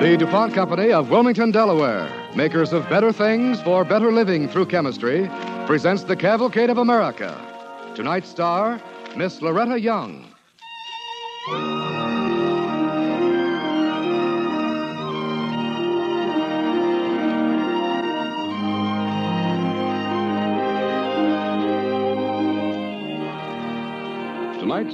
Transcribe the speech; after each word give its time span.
The 0.00 0.18
DuPont 0.18 0.54
Company 0.54 0.92
of 0.92 1.10
Wilmington, 1.10 1.50
Delaware, 1.50 2.08
makers 2.36 2.72
of 2.72 2.88
better 2.88 3.10
things 3.10 3.60
for 3.62 3.84
better 3.84 4.12
living 4.12 4.48
through 4.48 4.66
chemistry, 4.66 5.28
presents 5.66 6.04
the 6.04 6.14
Cavalcade 6.14 6.70
of 6.70 6.78
America. 6.78 7.36
Tonight's 7.96 8.28
star, 8.28 8.80
Miss 9.16 9.42
Loretta 9.42 9.80
Young. 9.80 10.24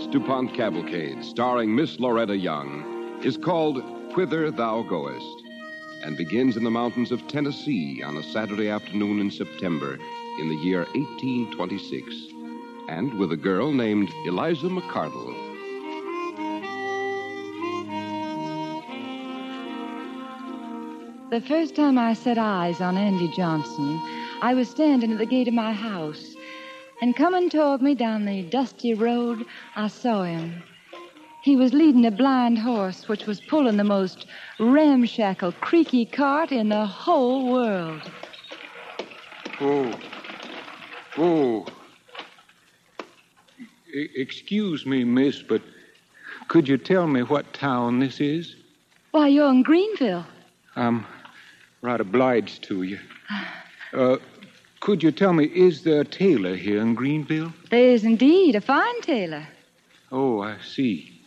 Tonight's 0.01 0.19
DuPont 0.19 0.55
Cavalcade, 0.55 1.23
starring 1.23 1.75
Miss 1.75 2.01
Loretta 2.01 2.35
Young, 2.35 3.21
is 3.23 3.37
called 3.37 3.85
Whither 4.17 4.51
Thou 4.51 4.81
Goest 4.83 5.43
and 6.03 6.17
begins 6.17 6.57
in 6.57 6.65
the 6.65 6.71
mountains 6.71 7.13
of 7.13 7.29
Tennessee 7.29 8.03
on 8.03 8.17
a 8.17 8.23
Saturday 8.23 8.71
afternoon 8.71 9.21
in 9.21 9.31
September 9.31 9.99
in 10.39 10.49
the 10.49 10.55
year 10.55 10.87
1826, 10.95 12.15
and 12.89 13.13
with 13.19 13.33
a 13.33 13.37
girl 13.37 13.73
named 13.73 14.09
Eliza 14.25 14.69
McCardle. 14.69 15.37
The 21.29 21.43
first 21.43 21.77
time 21.77 21.99
I 21.99 22.15
set 22.15 22.39
eyes 22.39 22.81
on 22.81 22.97
Andy 22.97 23.29
Johnson, 23.37 24.01
I 24.41 24.55
was 24.55 24.71
standing 24.71 25.13
at 25.13 25.19
the 25.19 25.27
gate 25.27 25.49
of 25.49 25.55
my 25.55 25.75
house, 25.75 26.35
and 27.01 27.17
coming 27.17 27.49
toward 27.51 27.83
me 27.83 27.95
down 27.95 28.25
the 28.25 28.43
dusty 28.43 28.95
road, 28.95 29.45
I 29.77 29.89
saw 29.89 30.23
him. 30.23 30.63
He 31.43 31.57
was 31.57 31.73
leading 31.73 32.05
a 32.05 32.11
blind 32.11 32.59
horse 32.59 33.09
which 33.09 33.27
was 33.27 33.41
pulling 33.41 33.79
the 33.79 33.85
most 33.85 34.27
ramshackle, 34.59 35.53
creaky 35.53 36.05
cart 36.05 36.53
in 36.53 36.69
the 36.69 36.85
whole 36.85 37.51
world. 37.51 38.03
Oh. 39.61 39.99
Oh. 41.17 41.67
E- 43.95 44.09
excuse 44.15 44.85
me, 44.85 45.03
miss, 45.05 45.43
but 45.43 45.63
could 46.49 46.69
you 46.69 46.77
tell 46.77 47.07
me 47.07 47.23
what 47.23 47.53
town 47.55 48.01
this 48.01 48.21
is? 48.21 48.57
Why, 49.13 49.29
you're 49.29 49.51
in 49.51 49.65
Greeneville. 49.65 50.27
I'm 50.77 51.07
right 51.83 52.01
obliged 52.01 52.65
to 52.65 52.83
you. 52.83 52.99
Uh, 53.93 54.19
could 54.81 55.03
you 55.03 55.13
tell 55.13 55.33
me, 55.33 55.45
is 55.45 55.85
there 55.85 56.01
a 56.01 56.05
tailor 56.05 56.57
here 56.57 56.81
in 56.81 56.97
Greeneville? 56.97 57.53
There 57.71 57.91
is 57.91 58.05
indeed 58.05 58.57
a 58.57 58.61
fine 58.61 59.01
tailor. 59.03 59.47
Oh, 60.11 60.41
I 60.41 60.57
see. 60.61 61.21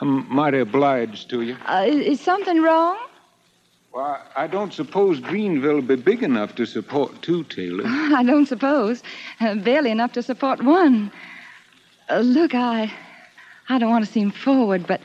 I'm 0.00 0.32
mighty 0.32 0.58
obliged 0.58 1.30
to 1.30 1.40
you. 1.40 1.56
Uh, 1.66 1.84
is, 1.86 2.06
is 2.06 2.20
something 2.20 2.62
wrong? 2.62 2.98
Well, 3.94 4.22
I 4.36 4.46
don't 4.46 4.74
suppose 4.74 5.20
Greeneville 5.20 5.76
will 5.76 5.96
be 5.96 5.96
big 5.96 6.22
enough 6.22 6.54
to 6.56 6.66
support 6.66 7.22
two 7.22 7.44
tailors. 7.44 7.86
I 7.88 8.22
don't 8.22 8.46
suppose. 8.46 9.02
Uh, 9.40 9.54
barely 9.54 9.90
enough 9.90 10.12
to 10.12 10.22
support 10.22 10.62
one. 10.62 11.10
Uh, 12.10 12.18
look, 12.18 12.54
I, 12.54 12.92
I 13.70 13.78
don't 13.78 13.90
want 13.90 14.04
to 14.04 14.12
seem 14.12 14.30
forward, 14.30 14.86
but 14.86 15.00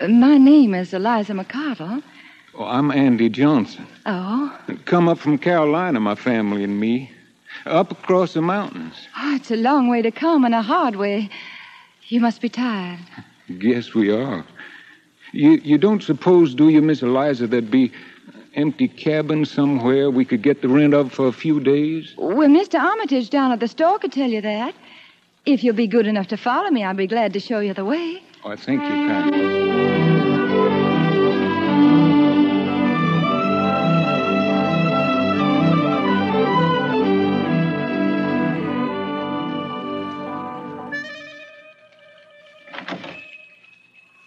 uh, 0.00 0.08
my 0.08 0.36
name 0.36 0.74
is 0.74 0.92
Eliza 0.92 1.32
McCardle. 1.32 2.02
Oh, 2.54 2.64
I'm 2.64 2.90
Andy 2.90 3.28
Johnson. 3.28 3.86
Oh, 4.06 4.58
Come 4.84 5.08
up 5.08 5.18
from 5.18 5.38
Carolina, 5.38 6.00
my 6.00 6.14
family 6.14 6.64
and 6.64 6.78
me. 6.78 7.10
Up 7.66 7.90
across 7.92 8.34
the 8.34 8.42
mountains. 8.42 8.94
oh, 9.16 9.34
it's 9.36 9.50
a 9.50 9.56
long 9.56 9.88
way 9.88 10.02
to 10.02 10.10
come 10.10 10.44
and 10.44 10.54
a 10.54 10.62
hard 10.62 10.96
way. 10.96 11.30
You 12.08 12.20
must 12.20 12.40
be 12.40 12.48
tired. 12.48 12.98
Guess 13.58 13.94
we 13.94 14.10
are. 14.10 14.44
You 15.32 15.52
you 15.62 15.78
don't 15.78 16.02
suppose, 16.02 16.54
do 16.54 16.68
you, 16.68 16.82
Miss 16.82 17.02
Eliza, 17.02 17.46
there'd 17.46 17.70
be 17.70 17.92
empty 18.54 18.88
cabin 18.88 19.44
somewhere 19.46 20.10
we 20.10 20.24
could 20.24 20.42
get 20.42 20.60
the 20.60 20.68
rent 20.68 20.92
of 20.94 21.12
for 21.12 21.26
a 21.28 21.32
few 21.32 21.58
days? 21.60 22.14
Well, 22.18 22.48
Mr. 22.48 22.78
Armitage 22.78 23.30
down 23.30 23.50
at 23.52 23.60
the 23.60 23.68
store 23.68 23.98
could 23.98 24.12
tell 24.12 24.28
you 24.30 24.40
that. 24.42 24.74
If 25.46 25.64
you'll 25.64 25.74
be 25.74 25.86
good 25.86 26.06
enough 26.06 26.28
to 26.28 26.36
follow 26.36 26.70
me, 26.70 26.84
I'll 26.84 26.94
be 26.94 27.06
glad 27.06 27.32
to 27.32 27.40
show 27.40 27.60
you 27.60 27.72
the 27.74 27.84
way. 27.84 28.22
Oh, 28.44 28.50
I 28.50 28.56
thank 28.56 28.82
you 28.82 28.88
kindly. 28.88 30.01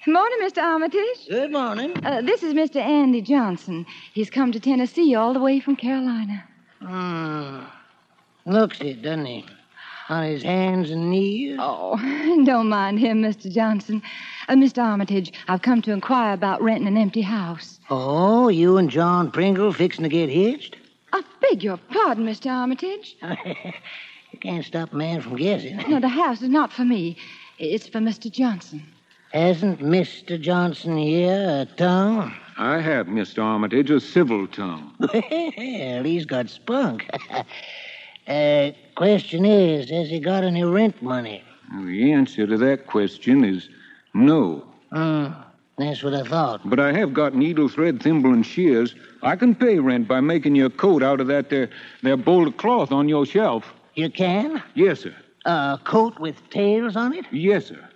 Morning, 0.07 0.37
Mr. 0.43 0.61
Armitage. 0.61 1.27
Good 1.27 1.51
morning. 1.51 1.91
Uh, 2.05 2.21
this 2.21 2.43
is 2.43 2.53
Mr. 2.53 2.75
Andy 2.75 3.21
Johnson. 3.21 3.87
He's 4.13 4.29
come 4.29 4.51
to 4.51 4.59
Tennessee 4.59 5.15
all 5.15 5.33
the 5.33 5.39
way 5.39 5.59
from 5.59 5.75
Carolina. 5.75 6.43
Hmm. 6.79 7.61
Looks 8.45 8.81
it, 8.81 9.01
doesn't 9.01 9.25
he? 9.25 9.45
On 10.09 10.23
his 10.23 10.43
hands 10.43 10.91
and 10.91 11.09
knees. 11.09 11.57
Oh, 11.59 11.97
don't 12.45 12.69
mind 12.69 12.99
him, 12.99 13.23
Mr. 13.23 13.51
Johnson. 13.51 14.03
Uh, 14.47 14.53
Mr. 14.53 14.83
Armitage, 14.83 15.33
I've 15.47 15.63
come 15.63 15.81
to 15.81 15.91
inquire 15.91 16.33
about 16.33 16.61
renting 16.61 16.87
an 16.87 16.97
empty 16.97 17.21
house. 17.21 17.79
Oh, 17.89 18.49
you 18.49 18.77
and 18.77 18.91
John 18.91 19.31
Pringle 19.31 19.73
fixing 19.73 20.03
to 20.03 20.09
get 20.09 20.29
hitched? 20.29 20.75
I 21.13 21.23
beg 21.41 21.63
your 21.63 21.77
pardon, 21.77 22.27
Mr. 22.27 22.51
Armitage. 22.51 23.17
you 23.23 24.39
can't 24.39 24.63
stop 24.63 24.93
a 24.93 24.95
man 24.95 25.21
from 25.21 25.35
guessing. 25.35 25.77
No, 25.89 25.99
the 25.99 26.09
house 26.09 26.43
is 26.43 26.49
not 26.49 26.71
for 26.71 26.85
me. 26.85 27.17
It's 27.57 27.87
for 27.87 27.97
Mr. 27.97 28.31
Johnson. 28.31 28.85
Hasn't 29.33 29.79
Mr. 29.79 30.39
Johnson 30.39 30.97
here 30.97 31.67
a 31.69 31.75
tongue? 31.75 32.33
I 32.57 32.79
have, 32.79 33.07
Mr. 33.07 33.43
Armitage, 33.43 33.89
a 33.91 33.99
civil 33.99 34.47
tongue. 34.47 34.93
well, 34.99 36.03
he's 36.03 36.25
got 36.25 36.49
spunk. 36.49 37.09
uh, 38.27 38.71
question 38.95 39.45
is, 39.45 39.89
has 39.89 40.09
he 40.09 40.19
got 40.19 40.43
any 40.43 40.63
rent 40.63 41.01
money? 41.01 41.43
The 41.83 42.13
answer 42.13 42.47
to 42.47 42.57
that 42.57 42.87
question 42.87 43.43
is 43.43 43.69
no. 44.13 44.63
Hmm. 44.91 45.27
That's 45.77 46.01
what 46.01 46.13
I 46.13 46.23
thought. 46.23 46.61
But 46.63 46.79
I 46.79 46.93
have 46.93 47.13
got 47.13 47.35
needle, 47.35 47.67
thread, 47.67 48.01
thimble, 48.01 48.31
and 48.31 48.45
shears. 48.45 48.95
I 49.21 49.35
can 49.35 49.53
pay 49.53 49.79
rent 49.79 50.07
by 50.07 50.21
making 50.21 50.55
your 50.55 50.69
coat 50.69 51.03
out 51.03 51.19
of 51.19 51.27
that 51.27 51.49
there, 51.49 51.69
there 52.01 52.15
bolt 52.15 52.47
of 52.47 52.55
cloth 52.55 52.93
on 52.93 53.09
your 53.09 53.25
shelf. 53.25 53.73
You 53.95 54.09
can? 54.09 54.63
Yes, 54.73 55.01
sir. 55.01 55.15
A 55.45 55.77
coat 55.83 56.17
with 56.19 56.37
tails 56.49 56.95
on 56.95 57.13
it? 57.13 57.25
Yes, 57.31 57.65
sir. 57.65 57.89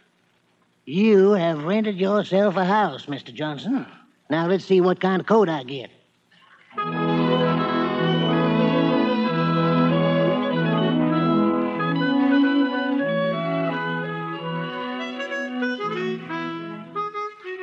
You 0.92 1.34
have 1.34 1.66
rented 1.66 2.00
yourself 2.00 2.56
a 2.56 2.66
house, 2.66 3.06
Mr. 3.06 3.32
Johnson. 3.32 3.86
Now 4.32 4.48
let's 4.48 4.66
see 4.66 4.82
what 4.82 5.00
kind 5.00 5.22
of 5.22 5.28
coat 5.28 5.48
I 5.48 5.64
get. 5.64 5.92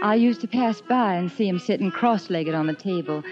I 0.04 0.14
used 0.16 0.40
to 0.42 0.46
pass 0.46 0.80
by 0.80 1.14
and 1.14 1.28
see 1.28 1.48
him 1.48 1.58
sitting 1.58 1.90
cross 1.90 2.30
legged 2.30 2.54
on 2.54 2.68
the 2.68 2.74
table, 2.74 3.24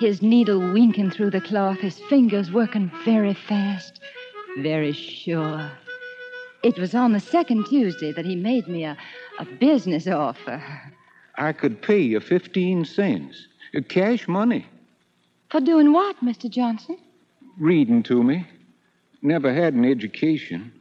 his 0.00 0.22
needle 0.22 0.72
winking 0.72 1.10
through 1.10 1.32
the 1.32 1.42
cloth, 1.42 1.80
his 1.80 1.98
fingers 2.08 2.50
working 2.50 2.90
very 3.04 3.34
fast, 3.34 4.00
very 4.56 4.92
sure. 4.92 5.70
It 6.64 6.78
was 6.78 6.94
on 6.94 7.12
the 7.12 7.20
second 7.20 7.66
Tuesday 7.66 8.10
that 8.12 8.24
he 8.24 8.34
made 8.34 8.66
me 8.68 8.84
a, 8.84 8.96
a 9.38 9.44
business 9.44 10.06
offer. 10.06 10.62
I 11.36 11.52
could 11.52 11.82
pay 11.82 12.00
you 12.00 12.20
15 12.20 12.86
cents. 12.86 13.48
Uh, 13.76 13.82
Cash 13.86 14.26
money. 14.26 14.66
For 15.50 15.60
doing 15.60 15.92
what, 15.92 16.16
Mr. 16.24 16.48
Johnson? 16.48 16.96
Reading 17.58 18.02
to 18.04 18.22
me. 18.22 18.46
Never 19.20 19.52
had 19.52 19.74
an 19.74 19.84
education. 19.84 20.72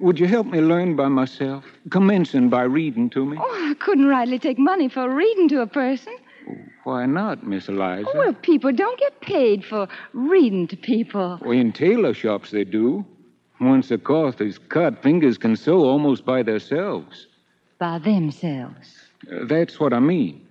Would 0.00 0.20
you 0.20 0.26
help 0.26 0.48
me 0.48 0.60
learn 0.60 0.96
by 0.96 1.08
myself, 1.08 1.64
commencing 1.88 2.50
by 2.50 2.64
reading 2.64 3.08
to 3.10 3.24
me? 3.24 3.38
Oh, 3.40 3.70
I 3.70 3.74
couldn't 3.80 4.08
rightly 4.08 4.38
take 4.38 4.58
money 4.58 4.90
for 4.90 5.08
reading 5.08 5.48
to 5.48 5.62
a 5.62 5.66
person. 5.66 6.14
Why 6.84 7.06
not, 7.06 7.46
Miss 7.46 7.68
Eliza? 7.68 8.06
Oh, 8.12 8.18
well, 8.18 8.34
people 8.34 8.72
don't 8.72 9.00
get 9.00 9.18
paid 9.22 9.64
for 9.64 9.88
reading 10.12 10.66
to 10.68 10.76
people. 10.76 11.38
Well, 11.40 11.52
in 11.52 11.72
tailor 11.72 12.12
shops 12.12 12.50
they 12.50 12.64
do. 12.64 13.06
Once 13.62 13.88
the 13.88 13.98
cloth 13.98 14.40
is 14.40 14.58
cut, 14.58 15.02
fingers 15.02 15.38
can 15.38 15.54
sew 15.56 15.84
almost 15.84 16.24
by 16.24 16.42
themselves. 16.42 17.26
By 17.78 17.98
themselves. 17.98 18.96
Uh, 19.30 19.44
that's 19.44 19.78
what 19.78 19.92
I 19.92 20.00
mean. 20.00 20.46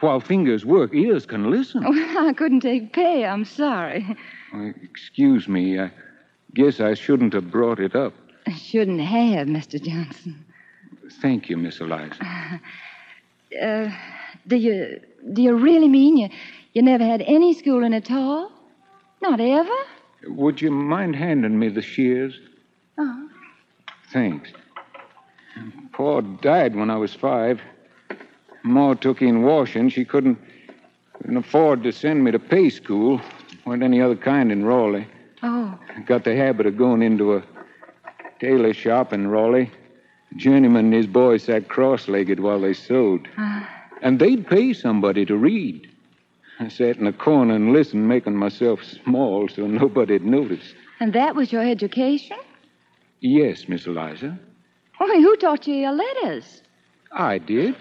While 0.00 0.20
fingers 0.20 0.64
work, 0.64 0.94
ears 0.94 1.26
can 1.26 1.50
listen. 1.50 1.84
Oh, 1.86 2.26
I 2.28 2.32
couldn't 2.32 2.60
take 2.60 2.92
pay. 2.92 3.24
I'm 3.26 3.44
sorry. 3.44 4.16
Uh, 4.54 4.70
excuse 4.82 5.46
me. 5.48 5.78
I 5.78 5.90
guess 6.54 6.80
I 6.80 6.94
shouldn't 6.94 7.34
have 7.34 7.50
brought 7.50 7.80
it 7.80 7.94
up. 7.94 8.14
I 8.46 8.52
shouldn't 8.54 9.00
have, 9.00 9.46
Mr. 9.46 9.82
Johnson. 9.82 10.44
Thank 11.20 11.50
you, 11.50 11.56
Miss 11.58 11.80
Eliza. 11.80 12.16
Uh, 13.62 13.90
do 14.46 14.56
you 14.56 15.00
do 15.32 15.42
you 15.42 15.54
really 15.54 15.88
mean 15.88 16.16
you 16.16 16.28
you 16.74 16.82
never 16.82 17.04
had 17.04 17.22
any 17.22 17.52
schooling 17.54 17.94
at 17.94 18.10
all? 18.10 18.50
Not 19.20 19.40
ever? 19.40 19.78
Would 20.26 20.60
you 20.60 20.70
mind 20.70 21.16
handing 21.16 21.58
me 21.58 21.68
the 21.68 21.82
shears? 21.82 22.38
Oh. 22.98 23.28
Thanks. 24.12 24.50
Pa 25.92 26.20
died 26.20 26.76
when 26.76 26.90
I 26.90 26.96
was 26.96 27.14
five. 27.14 27.60
Ma 28.62 28.94
took 28.94 29.22
in 29.22 29.42
washing. 29.42 29.88
She 29.88 30.04
couldn't, 30.04 30.38
couldn't 31.14 31.36
afford 31.36 31.82
to 31.84 31.92
send 31.92 32.24
me 32.24 32.30
to 32.30 32.38
pay 32.38 32.70
school. 32.70 33.20
Weren't 33.64 33.82
any 33.82 34.00
other 34.00 34.16
kind 34.16 34.50
in 34.50 34.64
Raleigh. 34.64 35.06
Oh. 35.42 35.78
Got 36.06 36.24
the 36.24 36.34
habit 36.34 36.66
of 36.66 36.76
going 36.76 37.02
into 37.02 37.36
a 37.36 37.42
tailor 38.40 38.74
shop 38.74 39.12
in 39.12 39.28
Raleigh. 39.28 39.70
Journeyman 40.36 40.86
and 40.86 40.94
his 40.94 41.06
boy 41.06 41.38
sat 41.38 41.68
cross-legged 41.68 42.40
while 42.40 42.60
they 42.60 42.74
sewed. 42.74 43.28
Uh-huh. 43.36 43.64
And 44.02 44.18
they'd 44.18 44.46
pay 44.46 44.72
somebody 44.72 45.24
to 45.26 45.36
read. 45.36 45.87
I 46.60 46.68
sat 46.68 46.96
in 46.96 47.06
a 47.06 47.12
corner 47.12 47.54
and 47.54 47.72
listened, 47.72 48.08
making 48.08 48.36
myself 48.36 48.82
small 48.82 49.48
so 49.48 49.66
nobody'd 49.66 50.24
notice. 50.24 50.74
And 51.00 51.12
that 51.12 51.36
was 51.36 51.52
your 51.52 51.62
education? 51.62 52.36
Yes, 53.20 53.68
Miss 53.68 53.86
Eliza. 53.86 54.38
Why, 54.98 55.20
who 55.20 55.36
taught 55.36 55.66
you 55.68 55.74
your 55.74 55.92
letters? 55.92 56.62
I 57.12 57.38
did. 57.38 57.76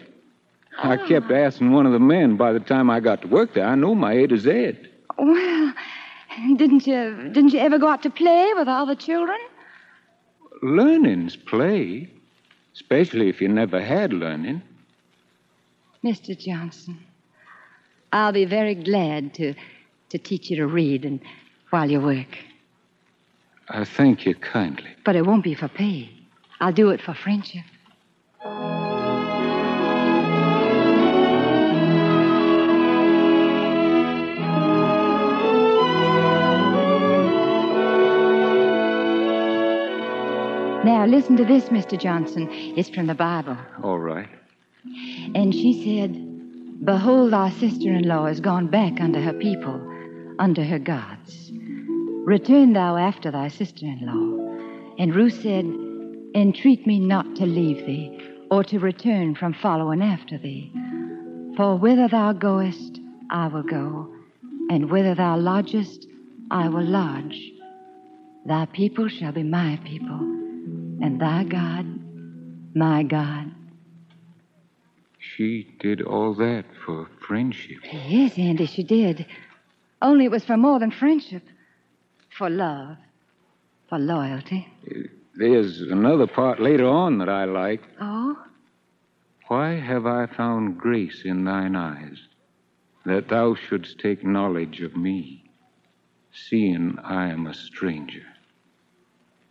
I 0.77 0.97
ah. 0.97 1.07
kept 1.07 1.31
asking 1.31 1.71
one 1.71 1.87
of 1.87 1.91
the 1.91 1.99
men 1.99 2.37
by 2.37 2.53
the 2.53 2.59
time 2.59 2.89
I 2.89 2.99
got 2.99 3.21
to 3.23 3.27
work 3.27 3.55
there. 3.55 3.65
I 3.65 3.75
know 3.75 3.95
my 3.95 4.13
A 4.13 4.27
to 4.27 4.37
Z. 4.37 4.77
Well, 5.17 5.73
didn't 6.55 6.85
you 6.85 7.29
didn't 7.33 7.53
you 7.53 7.59
ever 7.59 7.79
go 7.79 7.87
out 7.87 8.03
to 8.03 8.11
play 8.11 8.53
with 8.55 8.67
all 8.67 8.85
the 8.85 8.95
children? 8.95 9.39
Learning's 10.61 11.35
play, 11.35 12.09
especially 12.75 13.29
if 13.29 13.41
you 13.41 13.47
never 13.47 13.83
had 13.83 14.13
learning. 14.13 14.61
Mr. 16.03 16.37
Johnson, 16.37 16.99
I'll 18.11 18.31
be 18.31 18.45
very 18.45 18.75
glad 18.75 19.33
to 19.35 19.53
to 20.09 20.17
teach 20.17 20.49
you 20.49 20.57
to 20.57 20.67
read 20.67 21.03
and 21.05 21.19
while 21.69 21.89
you 21.89 21.99
work. 21.99 22.37
I 23.69 23.83
thank 23.83 24.25
you 24.25 24.35
kindly. 24.35 24.89
But 25.03 25.15
it 25.15 25.25
won't 25.25 25.43
be 25.43 25.53
for 25.53 25.67
pay. 25.67 26.09
I'll 26.61 26.71
do 26.71 26.89
it 26.89 27.01
for 27.01 27.13
friendship. 27.13 27.65
Now, 40.85 41.05
listen 41.05 41.35
to 41.35 41.43
this, 41.43 41.65
Mr. 41.65 41.99
Johnson. 41.99 42.47
It's 42.49 42.87
from 42.87 43.07
the 43.07 43.13
Bible. 43.13 43.57
All 43.83 43.99
right. 43.99 44.29
And 45.35 45.53
she 45.53 45.83
said, 45.83 46.26
Behold, 46.83 47.33
thy 47.33 47.49
sister 47.49 47.93
in 47.93 48.07
law 48.07 48.27
is 48.27 48.39
gone 48.39 48.67
back 48.67 49.01
unto 49.01 49.19
her 49.19 49.33
people, 49.33 49.81
unto 50.39 50.63
her 50.63 50.79
gods. 50.79 51.51
Return 52.25 52.73
thou 52.73 52.97
after 52.97 53.31
thy 53.31 53.47
sister 53.47 53.85
in 53.85 53.99
law. 54.01 54.95
And 54.99 55.15
Ruth 55.15 55.41
said, 55.41 55.65
Entreat 56.35 56.85
me 56.85 56.99
not 56.99 57.35
to 57.37 57.45
leave 57.45 57.85
thee, 57.85 58.21
or 58.51 58.63
to 58.65 58.79
return 58.79 59.35
from 59.35 59.53
following 59.53 60.01
after 60.01 60.37
thee. 60.37 60.71
For 61.55 61.77
whither 61.77 62.07
thou 62.07 62.33
goest, 62.33 62.99
I 63.29 63.47
will 63.47 63.63
go, 63.63 64.13
and 64.69 64.91
whither 64.91 65.15
thou 65.15 65.37
lodgest, 65.37 66.05
I 66.51 66.69
will 66.69 66.85
lodge. 66.85 67.39
Thy 68.45 68.65
people 68.67 69.07
shall 69.07 69.31
be 69.31 69.43
my 69.43 69.79
people, 69.83 70.19
and 71.01 71.19
thy 71.19 71.43
God, 71.43 71.85
my 72.75 73.03
God. 73.03 73.51
She 75.37 75.67
did 75.79 76.01
all 76.01 76.33
that 76.33 76.65
for 76.83 77.07
friendship. 77.27 77.77
Yes, 77.83 78.39
Andy, 78.39 78.65
she 78.65 78.81
did. 78.81 79.27
Only 80.01 80.25
it 80.25 80.31
was 80.31 80.43
for 80.43 80.57
more 80.57 80.79
than 80.79 80.89
friendship. 80.89 81.43
For 82.35 82.49
love. 82.49 82.97
For 83.87 83.99
loyalty. 83.99 84.67
Uh, 84.89 85.01
there's 85.35 85.81
another 85.81 86.25
part 86.25 86.59
later 86.59 86.87
on 86.87 87.19
that 87.19 87.29
I 87.29 87.45
like. 87.45 87.83
Oh? 88.01 88.35
Why 89.47 89.75
have 89.75 90.07
I 90.07 90.25
found 90.25 90.79
grace 90.79 91.21
in 91.23 91.43
thine 91.43 91.75
eyes, 91.75 92.17
that 93.05 93.29
thou 93.29 93.53
shouldst 93.53 93.99
take 93.99 94.25
knowledge 94.25 94.81
of 94.81 94.97
me, 94.97 95.43
seeing 96.33 96.97
I 97.03 97.29
am 97.29 97.45
a 97.45 97.53
stranger? 97.53 98.25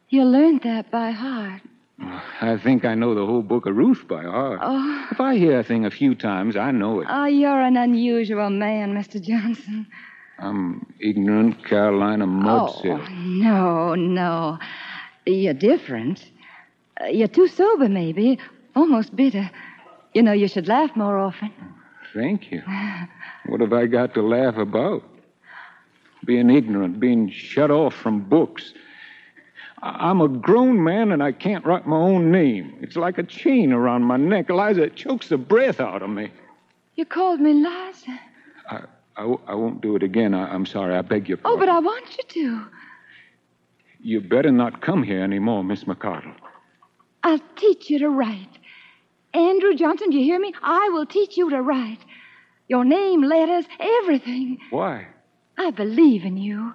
You 0.09 0.25
learned 0.25 0.63
that 0.65 0.91
by 0.91 1.13
heart. 1.13 1.63
I 1.99 2.59
think 2.63 2.85
I 2.85 2.95
know 2.95 3.15
the 3.15 3.25
whole 3.25 3.43
book 3.43 3.67
of 3.67 3.75
Ruth 3.77 4.07
by 4.07 4.23
heart. 4.23 4.61
Oh. 4.63 5.09
If 5.11 5.21
I 5.21 5.37
hear 5.37 5.59
a 5.59 5.65
thing 5.65 5.87
a 5.87 5.91
few 5.91 6.15
times, 6.15 6.57
I 6.57 6.71
know 6.71 7.01
it. 7.01 7.07
Oh, 7.11 7.25
you're 7.25 7.61
an 7.61 7.77
unusual 7.77 8.51
man, 8.51 8.95
Mr. 8.95 9.21
Johnson. 9.21 9.87
I'm 10.39 10.85
ignorant 11.01 11.65
Carolina 11.65 12.27
mudsill. 12.27 13.01
Oh, 13.01 13.15
no, 13.15 13.95
no. 13.95 14.59
You're 15.25 15.55
different. 15.55 16.31
Uh, 17.01 17.07
You're 17.07 17.29
too 17.29 17.49
sober, 17.49 17.89
maybe. 17.89 18.39
Almost 18.75 19.17
bitter. 19.17 19.51
You 20.13 20.23
know, 20.23 20.33
you 20.33 20.49
should 20.49 20.69
laugh 20.69 20.95
more 20.95 21.19
often. 21.19 21.53
Thank 22.15 22.51
you. 22.53 22.63
What 23.47 23.61
have 23.61 23.73
I 23.73 23.87
got 23.87 24.15
to 24.15 24.23
laugh 24.23 24.57
about? 24.57 25.03
Being 26.25 26.51
ignorant, 26.51 27.01
being 27.01 27.31
shut 27.31 27.71
off 27.71 27.95
from 27.95 28.21
books. 28.21 28.73
I- 29.83 30.09
I'm 30.11 30.21
a 30.21 30.29
grown 30.29 30.83
man 30.83 31.13
and 31.13 31.23
I 31.23 31.33
can't 31.33 31.65
write 31.65 31.87
my 31.87 31.97
own 31.97 32.31
name. 32.31 32.75
It's 32.81 32.97
like 32.97 33.19
a 33.19 33.23
chain 33.23 33.73
around 33.73 34.03
my 34.03 34.17
neck. 34.17 34.51
Eliza, 34.51 34.85
it 34.85 34.97
chokes 34.97 35.29
the 35.29 35.37
breath 35.39 35.81
out 35.81 36.03
of 36.03 36.11
me. 36.11 36.31
You 36.95 37.05
called 37.05 37.41
me 37.41 37.53
Liza. 37.53 38.19
I 39.19 39.55
won't 39.55 39.81
do 39.81 39.97
it 39.97 40.03
again. 40.03 40.35
I, 40.35 40.53
I'm 40.53 40.67
sorry. 40.67 40.95
I 40.95 41.01
beg 41.01 41.29
your 41.29 41.39
pardon. 41.39 41.57
Oh, 41.57 41.59
but 41.59 41.71
I 41.71 41.79
want 41.79 42.19
you 42.19 42.25
to. 42.29 42.65
You 44.01 44.21
better 44.21 44.53
not 44.53 44.83
come 44.83 45.03
here 45.03 45.23
anymore, 45.23 45.65
Miss 45.65 45.85
McCardle. 45.85 46.35
I'll 47.23 47.41
teach 47.57 47.89
you 47.89 47.99
to 48.01 48.11
write. 48.11 48.59
Andrew 49.33 49.75
Johnson, 49.75 50.11
do 50.11 50.19
you 50.19 50.25
hear 50.25 50.39
me? 50.39 50.53
I 50.63 50.91
will 50.93 51.07
teach 51.07 51.37
you 51.37 51.49
to 51.51 51.63
write. 51.63 52.01
Your 52.69 52.85
name, 52.85 53.23
letters, 53.23 53.65
everything. 53.81 54.59
Why? 54.71 55.07
I 55.57 55.71
believe 55.71 56.25
in 56.25 56.37
you. 56.37 56.75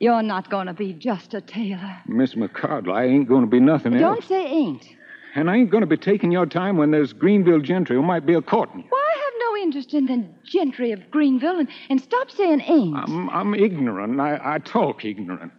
You're 0.00 0.22
not 0.22 0.48
going 0.48 0.66
to 0.66 0.72
be 0.72 0.94
just 0.94 1.34
a 1.34 1.42
tailor. 1.42 1.98
Miss 2.06 2.34
McCardle, 2.34 2.94
I 2.94 3.04
ain't 3.04 3.28
going 3.28 3.42
to 3.42 3.46
be 3.46 3.60
nothing 3.60 3.92
Don't 3.92 4.16
else. 4.16 4.26
say 4.26 4.46
ain't. 4.46 4.86
And 5.34 5.50
I 5.50 5.56
ain't 5.56 5.70
going 5.70 5.82
to 5.82 5.86
be 5.86 5.98
taking 5.98 6.32
your 6.32 6.46
time 6.46 6.78
when 6.78 6.90
there's 6.90 7.12
Greeneville 7.12 7.62
gentry 7.62 7.96
who 7.96 8.02
might 8.02 8.24
be 8.24 8.32
a 8.32 8.40
courting 8.40 8.80
you. 8.80 8.86
Why 8.88 8.98
I 8.98 9.18
have 9.18 9.32
no 9.38 9.62
interest 9.62 9.92
in 9.92 10.06
the 10.06 10.24
gentry 10.42 10.92
of 10.92 11.00
Greeneville 11.10 11.60
and, 11.60 11.68
and 11.90 12.00
stop 12.00 12.30
saying 12.30 12.62
ain't. 12.62 12.96
I'm, 12.96 13.28
I'm 13.28 13.54
ignorant. 13.54 14.18
I, 14.18 14.40
I 14.42 14.58
talk 14.58 15.04
ignorant. 15.04 15.52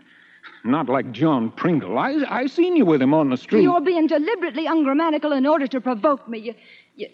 Not 0.63 0.89
like 0.89 1.11
John 1.11 1.51
Pringle. 1.51 1.99
I, 1.99 2.23
I 2.27 2.47
seen 2.47 2.75
you 2.75 2.85
with 2.85 3.01
him 3.01 3.13
on 3.13 3.29
the 3.29 3.37
street. 3.37 3.61
You're 3.61 3.79
being 3.79 4.07
deliberately 4.07 4.65
ungrammatical 4.65 5.31
in 5.33 5.45
order 5.45 5.67
to 5.67 5.79
provoke 5.79 6.27
me. 6.27 6.39
You, 6.39 6.55
you... 6.95 7.07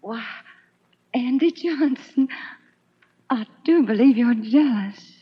Why, 0.00 0.24
Andy 1.14 1.52
Johnson, 1.52 2.28
I 3.30 3.46
do 3.64 3.84
believe 3.84 4.16
you're 4.16 4.34
jealous. 4.34 5.15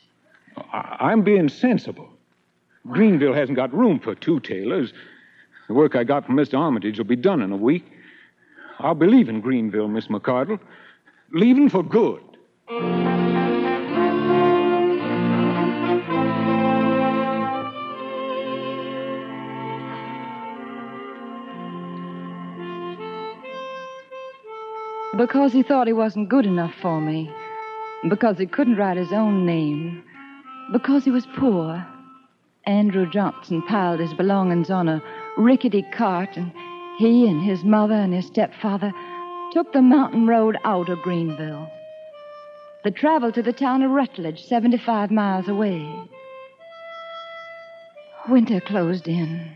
I'm 0.57 1.23
being 1.23 1.49
sensible. 1.49 2.09
Greeneville 2.87 3.35
hasn't 3.35 3.57
got 3.57 3.73
room 3.75 3.99
for 3.99 4.15
two 4.15 4.41
tailors. 4.41 4.93
The 5.69 5.75
work 5.75 5.97
I 5.97 6.05
got 6.05 6.27
from 6.27 6.37
Mr. 6.37 6.59
Armitage 6.59 6.99
will 6.99 7.07
be 7.07 7.17
done 7.17 7.41
in 7.41 7.51
a 7.51 7.57
week. 7.57 7.85
I'll 8.79 8.95
be 8.95 9.07
leaving 9.07 9.43
Greeneville, 9.43 9.91
Miss 9.91 10.09
McCardle. 10.09 10.61
Leaving 11.33 11.69
for 11.69 11.83
good. 11.83 12.23
Because 25.17 25.53
he 25.53 25.63
thought 25.63 25.87
he 25.87 25.93
wasn't 25.93 26.29
good 26.29 26.45
enough 26.45 26.75
for 26.83 27.01
me. 27.01 27.31
Because 28.09 28.37
he 28.37 28.47
couldn't 28.47 28.77
write 28.77 28.97
his 28.97 29.13
own 29.13 29.47
name. 29.47 30.03
Because 30.73 31.05
he 31.05 31.11
was 31.11 31.27
poor. 31.37 31.87
Andrew 32.67 33.09
Johnson 33.11 33.63
piled 33.63 34.01
his 34.01 34.15
belongings 34.15 34.71
on 34.71 34.89
a 34.89 35.03
rickety 35.37 35.85
cart, 35.93 36.37
and 36.37 36.53
he 36.99 37.27
and 37.29 37.43
his 37.43 37.63
mother 37.65 37.95
and 37.95 38.15
his 38.15 38.27
stepfather 38.27 38.93
took 39.53 39.73
the 39.73 39.83
mountain 39.83 40.27
road 40.27 40.57
out 40.65 40.89
of 40.89 40.99
Greeneville. 41.01 41.71
They 42.83 42.91
traveled 42.91 43.35
to 43.35 43.43
the 43.43 43.53
town 43.53 43.83
of 43.83 43.91
Rutledge, 43.91 44.45
75 44.45 45.11
miles 45.11 45.49
away. 45.49 45.87
Winter 48.29 48.61
closed 48.61 49.07
in, 49.07 49.53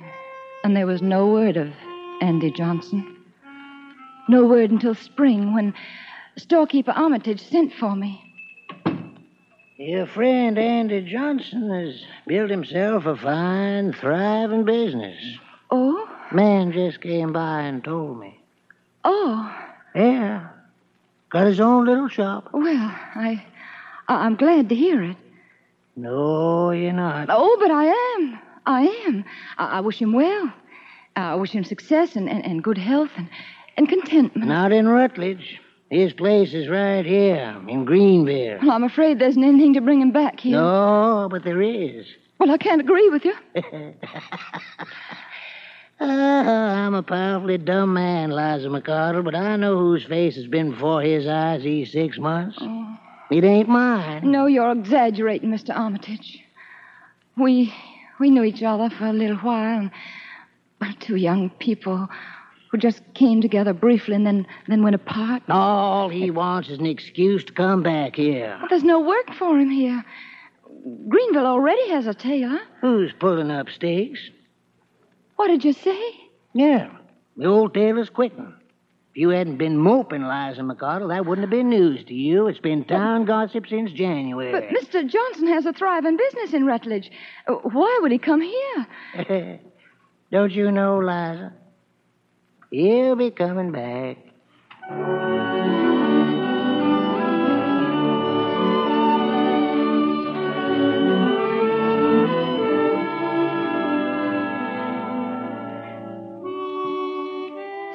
and 0.63 0.77
there 0.77 0.87
was 0.87 1.01
no 1.01 1.27
word 1.27 1.57
of 1.57 1.73
Andy 2.21 2.51
Johnson. 2.51 3.17
No 4.29 4.45
word 4.45 4.71
until 4.71 4.95
spring 4.95 5.55
when 5.55 5.73
storekeeper 6.37 6.93
Armitage 6.93 7.41
sent 7.41 7.73
for 7.73 7.97
me. 7.97 8.28
Your 9.81 10.09
friend 10.09 10.59
Andy 10.59 11.03
Johnson 11.03 11.71
has 11.71 12.03
built 12.27 12.51
himself 12.51 13.07
a 13.07 13.17
fine, 13.17 13.93
thriving 13.93 14.65
business. 14.65 15.17
Oh? 15.71 16.05
Man 16.33 16.73
just 16.73 17.01
came 17.01 17.33
by 17.33 17.61
and 17.61 17.85
told 17.85 18.19
me. 18.19 18.41
Oh. 19.05 19.57
Yeah. 19.95 20.49
Got 21.31 21.47
his 21.47 21.61
own 21.61 21.87
little 21.87 22.09
shop. 22.09 22.49
Well, 22.53 22.93
I, 23.15 23.47
I'm 24.09 24.35
glad 24.35 24.69
to 24.71 24.75
hear 24.75 25.01
it. 25.01 25.17
No, 25.95 26.73
you're 26.73 26.93
not. 26.93 27.29
Oh, 27.31 27.57
but 27.61 27.71
I 27.71 27.85
am. 27.85 28.39
I 28.67 28.83
am. 29.07 29.25
I, 29.59 29.79
I 29.79 29.81
wish 29.81 30.03
him 30.03 30.13
well. 30.13 30.53
I 31.15 31.37
wish 31.37 31.53
him 31.53 31.63
success 31.63 32.17
and, 32.17 32.29
and, 32.29 32.45
and 32.45 32.65
good 32.65 32.79
health 32.79 33.11
and, 33.17 33.29
and 33.77 33.89
contentment. 33.89 34.49
Not 34.49 34.73
in 34.73 34.89
Rutledge. 34.89 35.61
His 35.91 36.13
place 36.13 36.53
is 36.53 36.69
right 36.69 37.05
here 37.05 37.57
in 37.67 37.87
Greeneville. 37.87 38.61
Well, 38.61 38.73
I'm 38.73 38.85
afraid 38.85 39.19
there 39.19 39.29
isn't 39.29 39.43
anything 39.43 39.73
to 39.75 39.81
bring 39.81 40.03
him 40.03 40.11
back 40.11 40.39
here. 40.41 40.53
No, 40.53 41.29
but 41.31 41.45
there 41.45 41.63
is. 41.63 42.07
Well, 42.39 42.51
I 42.51 42.59
can't 42.59 42.81
agree 42.81 43.09
with 43.09 43.25
you. 43.25 43.35
Uh, 46.01 46.05
I'm 46.05 46.95
a 46.95 47.03
powerfully 47.03 47.57
dumb 47.59 47.95
man, 47.95 48.31
Liza 48.31 48.69
McCardle, 48.69 49.25
but 49.25 49.35
I 49.35 49.57
know 49.57 49.79
whose 49.79 50.05
face 50.05 50.37
has 50.37 50.47
been 50.47 50.73
before 50.73 51.01
his 51.03 51.27
eyes 51.27 51.63
these 51.63 51.91
six 51.91 52.19
months. 52.19 52.59
Oh. 52.61 52.97
It 53.31 53.45
ain't 53.45 53.69
mine. 53.69 54.31
No, 54.31 54.47
you're 54.47 54.73
exaggerating, 54.73 55.51
Mr. 55.51 55.77
Armitage. 55.77 56.39
We 57.37 57.73
we 58.19 58.31
knew 58.31 58.43
each 58.43 58.63
other 58.63 58.91
for 58.91 59.07
a 59.07 59.13
little 59.13 59.37
while, 59.37 59.79
and 59.81 59.91
we're 60.81 60.93
two 61.01 61.17
young 61.17 61.51
people 61.51 62.09
who 62.71 62.79
just 62.79 63.03
came 63.15 63.41
together 63.41 63.73
briefly 63.73 64.15
and 64.15 64.27
then 64.27 64.47
then 64.67 64.83
went 64.83 64.95
apart. 64.95 65.43
All 65.49 66.09
he 66.09 66.31
wants 66.31 66.69
is 66.69 66.79
an 66.79 66.87
excuse 66.87 67.45
to 67.45 67.53
come 67.53 67.83
back 67.83 68.17
here. 68.17 68.57
Well, 68.59 68.69
there's 68.69 68.85
no 68.85 69.01
work 69.01 69.33
for 69.39 69.59
him 69.59 69.71
here. 69.71 70.05
Greeneville 71.09 71.45
already 71.47 71.89
has 71.91 72.07
a 72.07 72.15
tailor. 72.15 72.61
Who's 72.81 73.13
pulling 73.19 73.51
up 73.51 73.69
stakes? 73.71 74.21
What 75.37 75.49
did 75.49 75.65
you 75.65 75.73
say? 75.73 76.01
Yeah, 76.55 76.91
the 77.37 77.47
old 77.47 77.75
tailor's 77.75 78.11
quitting. 78.11 78.55
If 79.11 79.17
you 79.17 79.31
hadn't 79.31 79.57
been 79.57 79.77
moping, 79.77 80.23
Liza 80.23 80.61
McCardle, 80.63 81.09
that 81.09 81.25
wouldn't 81.27 81.45
have 81.45 81.51
been 81.51 81.71
news 81.71 82.05
to 82.05 82.15
you. 82.15 82.47
It's 82.49 82.59
been 82.61 82.85
town 82.85 83.25
gossip 83.25 83.67
since 83.69 83.91
January. 83.93 84.53
But 84.53 84.69
Mr. 84.69 85.07
Johnson 85.09 85.47
has 85.49 85.67
a 85.67 85.73
thriving 85.73 86.17
business 86.17 86.53
in 86.55 86.67
Rutledge. 86.67 87.11
Uh, 87.47 87.55
Why 87.55 87.99
would 88.03 88.13
he 88.13 88.19
come 88.19 88.41
here? 88.43 89.61
Don't 90.33 90.53
you 90.53 90.71
know, 90.71 90.99
Liza? 90.99 91.53
He'll 92.71 93.17
be 93.17 93.31
coming 93.31 93.73
back. 93.73 94.19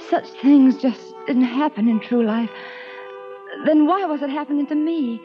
Such 0.10 0.27
things 0.42 0.77
just 0.82 1.00
didn't 1.27 1.44
happen 1.44 1.88
in 1.88 2.00
true 2.00 2.25
life. 2.25 2.50
Then 3.65 3.86
why 3.86 4.06
was 4.06 4.24
it 4.24 4.30
happening 4.32 4.65
to 4.68 4.75
me? 4.75 5.22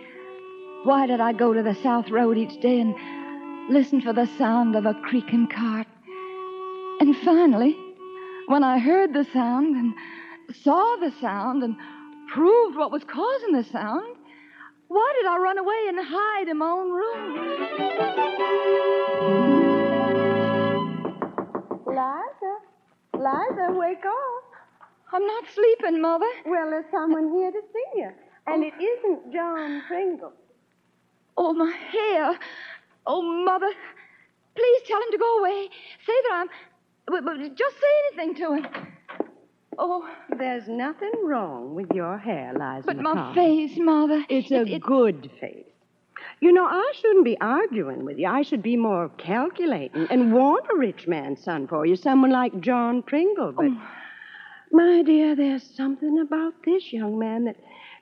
Why 0.84 1.06
did 1.06 1.20
I 1.20 1.32
go 1.32 1.54
to 1.54 1.62
the 1.62 1.74
South 1.82 2.10
Road 2.10 2.36
each 2.36 2.60
day 2.60 2.80
and 2.80 2.94
listen 3.70 4.02
for 4.02 4.12
the 4.12 4.26
sound 4.36 4.76
of 4.76 4.84
a 4.84 4.92
creaking 4.94 5.48
cart? 5.48 5.86
And 7.00 7.16
finally, 7.16 7.76
when 8.48 8.64
I 8.64 8.78
heard 8.78 9.12
the 9.12 9.26
sound 9.32 9.76
and 9.76 9.94
saw 10.64 10.96
the 10.96 11.12
sound 11.20 11.62
and 11.62 11.76
proved 12.32 12.76
what 12.76 12.90
was 12.90 13.04
causing 13.04 13.52
the 13.52 13.64
sound, 13.64 14.16
why 14.88 15.12
did 15.20 15.26
I 15.26 15.36
run 15.36 15.58
away 15.58 15.84
and 15.88 15.98
hide 16.00 16.48
in 16.48 16.56
my 16.56 16.70
own 16.70 16.90
room? 16.90 17.36
Liza, 21.86 22.54
Liza, 23.14 23.78
wake 23.78 24.04
up. 24.06 24.44
I'm 25.12 25.26
not 25.26 25.44
sleeping, 25.54 26.00
Mother. 26.00 26.30
Well, 26.46 26.70
there's 26.70 26.90
someone 26.90 27.30
here 27.32 27.50
to 27.50 27.60
see 27.72 28.00
you. 28.00 28.10
And 28.46 28.64
it 28.64 28.72
isn't 28.80 29.32
John 29.32 29.82
Pringle. 29.86 30.32
Oh, 31.36 31.52
my 31.52 31.70
hair. 31.70 32.38
Oh, 33.06 33.22
Mother. 33.44 33.70
Please 34.54 34.82
tell 34.86 34.98
him 34.98 35.10
to 35.12 35.18
go 35.18 35.38
away. 35.38 35.68
Say 36.06 36.12
that 36.22 36.32
I'm. 36.32 36.48
But- 37.10 37.24
but 37.24 37.36
Just 37.54 37.76
say 37.76 37.92
anything 38.22 38.34
to 38.36 38.54
him. 38.54 38.66
Oh, 39.80 40.08
There's 40.36 40.68
nothing 40.68 41.12
wrong 41.24 41.74
with 41.74 41.90
your 41.94 42.18
hair, 42.18 42.52
Liza. 42.52 42.82
but 42.86 42.96
my 42.98 43.14
McCall. 43.14 43.34
face, 43.34 43.78
Mother. 43.78 44.24
It's 44.28 44.50
a 44.50 44.62
It- 44.62 44.82
good 44.82 45.30
face. 45.40 45.64
You 46.40 46.52
know, 46.52 46.64
I 46.64 46.92
shouldn't 46.94 47.24
be 47.24 47.40
arguing 47.40 48.04
with 48.04 48.18
you. 48.18 48.26
I 48.26 48.42
should 48.42 48.62
be 48.62 48.76
more 48.76 49.08
calculating 49.18 50.06
and 50.10 50.32
want 50.32 50.66
a 50.72 50.76
rich 50.76 51.06
man's 51.06 51.40
son 51.42 51.66
for 51.68 51.86
you, 51.86 51.94
someone 51.96 52.30
like 52.30 52.58
John 52.60 53.02
Pringle. 53.02 53.52
But, 53.52 53.66
oh. 53.66 53.82
my 54.72 55.02
dear, 55.02 55.34
there's 55.36 55.62
something 55.62 56.18
about 56.20 56.54
this 56.64 56.92
young 56.92 57.18
man 57.18 57.44
that 57.44 57.56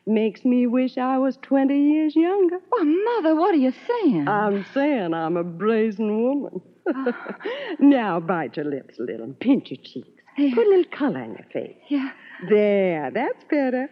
makes 0.07 0.45
me 0.45 0.67
wish 0.67 0.97
I 0.99 1.19
was 1.19 1.37
20 1.39 1.79
years 1.93 2.17
younger. 2.17 2.59
Oh, 2.73 2.85
Mother, 2.85 3.35
what 3.35 3.55
are 3.55 3.59
you 3.59 3.73
saying? 3.87 4.29
I'm 4.29 4.65
saying 4.73 5.13
I'm 5.15 5.37
a 5.37 5.45
brazen 5.45 6.23
woman. 6.23 6.61
now 7.81 8.21
bite 8.21 8.57
your 8.57 8.67
lips 8.67 8.99
a 8.99 9.03
little 9.03 9.25
and 9.25 9.39
pinch 9.39 9.71
your 9.71 9.81
cheeks. 9.83 10.09
Yeah. 10.39 10.55
Put 10.55 10.67
a 10.67 10.71
little 10.71 10.91
color 10.93 11.23
in 11.23 11.31
your 11.31 11.47
face. 11.53 11.77
yeah. 11.89 12.11
There, 12.49 13.11
that's 13.11 13.43
better. 13.51 13.89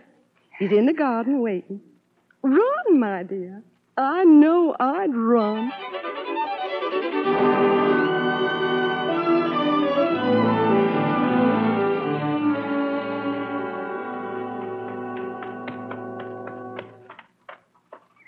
He's 0.59 0.71
in 0.71 0.87
the 0.87 0.93
garden 0.93 1.41
waiting. 1.41 1.81
Run, 2.43 3.01
my 3.01 3.23
dear. 3.23 3.63
I 3.97 4.25
know 4.25 4.77
I'd 4.79 5.15
run. 5.15 5.73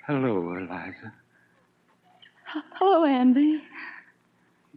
Hello, 0.06 0.54
Eliza. 0.56 1.12
Hello, 2.78 3.04
Andy. 3.04 3.60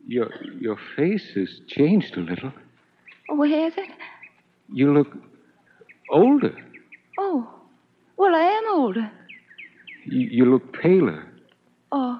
Your 0.09 0.29
your 0.59 0.75
face 0.95 1.35
has 1.35 1.61
changed 1.67 2.17
a 2.17 2.21
little. 2.21 2.51
Oh, 3.29 3.43
has 3.43 3.73
it? 3.77 3.91
You 4.73 4.91
look 4.91 5.15
older. 6.09 6.57
Oh, 7.19 7.47
well, 8.17 8.33
I 8.33 8.41
am 8.41 8.63
older. 8.71 9.11
You, 10.05 10.27
you 10.31 10.45
look 10.45 10.73
paler. 10.81 11.27
Oh, 11.91 12.19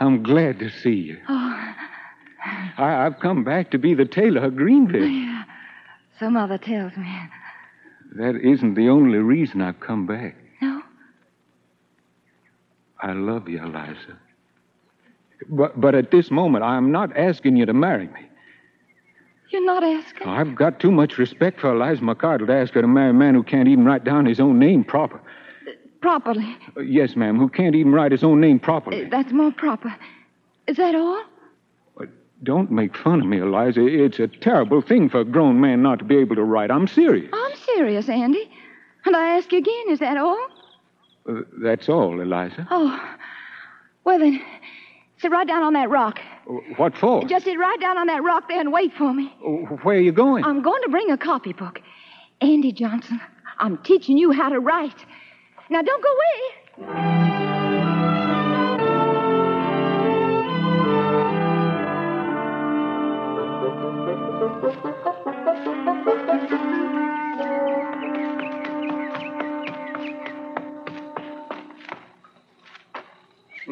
I'm 0.00 0.24
glad 0.24 0.58
to 0.58 0.70
see 0.70 0.90
you. 1.10 1.18
oh, 1.28 1.74
I, 2.78 3.06
I've 3.06 3.20
come 3.20 3.44
back 3.44 3.70
to 3.70 3.78
be 3.78 3.94
the 3.94 4.04
tailor 4.04 4.46
of 4.46 4.54
Greeneville. 4.54 5.04
Oh, 5.04 5.06
yeah. 5.06 5.44
So 6.18 6.30
Mother 6.30 6.58
tells 6.58 6.96
me. 6.96 7.06
That 8.16 8.34
isn't 8.42 8.74
the 8.74 8.88
only 8.88 9.18
reason 9.18 9.62
I've 9.62 9.78
come 9.78 10.04
back. 10.06 10.34
No? 10.60 10.82
I 13.00 13.12
love 13.12 13.48
you, 13.48 13.62
Eliza. 13.62 14.18
But, 15.48 15.80
but 15.80 15.94
at 15.94 16.10
this 16.10 16.30
moment, 16.30 16.64
I'm 16.64 16.92
not 16.92 17.16
asking 17.16 17.56
you 17.56 17.66
to 17.66 17.72
marry 17.72 18.08
me. 18.08 18.28
You're 19.50 19.64
not 19.64 19.82
asking? 19.84 20.26
I've 20.26 20.54
got 20.54 20.80
too 20.80 20.90
much 20.90 21.18
respect 21.18 21.60
for 21.60 21.72
Eliza 21.74 22.00
McCardle 22.02 22.46
to 22.46 22.52
ask 22.54 22.72
her 22.72 22.80
to 22.80 22.88
marry 22.88 23.10
a 23.10 23.14
man 23.14 23.34
who 23.34 23.42
can't 23.42 23.68
even 23.68 23.84
write 23.84 24.02
down 24.04 24.24
his 24.24 24.40
own 24.40 24.58
name 24.58 24.82
proper. 24.82 25.20
Properly. 26.00 26.56
Uh, 26.76 26.80
yes, 26.80 27.14
ma'am, 27.16 27.38
who 27.38 27.48
can't 27.48 27.74
even 27.74 27.92
write 27.92 28.12
his 28.12 28.24
own 28.24 28.40
name 28.40 28.58
properly. 28.58 29.04
Uh, 29.04 29.08
That's 29.10 29.30
more 29.32 29.52
proper. 29.52 29.94
Is 30.66 30.76
that 30.78 30.94
all? 30.94 31.22
But 31.96 32.08
don't 32.42 32.70
make 32.70 32.96
fun 32.96 33.20
of 33.20 33.26
me, 33.26 33.38
Eliza. 33.40 33.86
It's 33.86 34.18
a 34.18 34.26
terrible 34.26 34.80
thing 34.80 35.08
for 35.10 35.20
a 35.20 35.24
grown 35.24 35.60
man 35.60 35.82
not 35.82 35.98
to 35.98 36.04
be 36.04 36.16
able 36.16 36.36
to 36.36 36.44
write. 36.44 36.70
I'm 36.70 36.86
serious. 36.88 37.30
I'm 37.32 37.56
serious, 37.76 38.08
Andy. 38.08 38.50
And 39.04 39.14
I 39.14 39.36
ask 39.36 39.52
you 39.52 39.58
again, 39.58 39.84
is 39.90 39.98
that 39.98 40.16
all? 40.16 40.46
Uh, 41.28 41.42
that's 41.62 41.88
all, 41.88 42.20
Eliza. 42.20 42.66
Oh. 42.70 42.98
Well, 44.04 44.18
then, 44.18 44.40
Sit 45.22 45.30
right 45.30 45.46
down 45.46 45.62
on 45.62 45.74
that 45.74 45.88
rock. 45.88 46.18
What 46.76 46.98
for? 46.98 47.22
Just 47.28 47.44
sit 47.44 47.56
right 47.56 47.80
down 47.80 47.96
on 47.96 48.08
that 48.08 48.24
rock 48.24 48.48
there 48.48 48.58
and 48.58 48.72
wait 48.72 48.92
for 48.92 49.14
me. 49.14 49.32
Where 49.84 49.96
are 49.96 50.00
you 50.00 50.10
going? 50.10 50.42
I'm 50.42 50.62
going 50.62 50.82
to 50.82 50.88
bring 50.88 51.12
a 51.12 51.16
copybook. 51.16 51.80
Andy 52.40 52.72
Johnson, 52.72 53.20
I'm 53.60 53.78
teaching 53.84 54.18
you 54.18 54.32
how 54.32 54.48
to 54.48 54.58
write. 54.58 55.06
Now, 55.70 55.80
don't 55.82 56.02
go 56.02 56.10
away. 56.10 57.32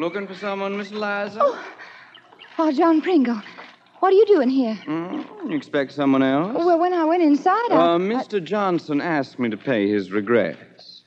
Looking 0.01 0.25
for 0.25 0.33
someone, 0.33 0.75
Miss 0.79 0.89
Eliza? 0.89 1.59
Oh, 2.57 2.71
John 2.71 3.01
Pringle, 3.01 3.39
what 3.99 4.11
are 4.11 4.15
you 4.15 4.25
doing 4.25 4.49
here? 4.49 4.73
Hmm, 4.73 5.21
you 5.47 5.55
expect 5.55 5.91
someone 5.91 6.23
else? 6.23 6.57
Well, 6.57 6.79
when 6.79 6.91
I 6.91 7.05
went 7.05 7.21
inside, 7.21 7.71
I... 7.71 7.75
Uh, 7.75 7.97
Mr. 7.99 8.43
Johnson 8.43 8.99
asked 8.99 9.37
me 9.37 9.51
to 9.51 9.57
pay 9.57 9.87
his 9.87 10.09
regrets. 10.11 11.03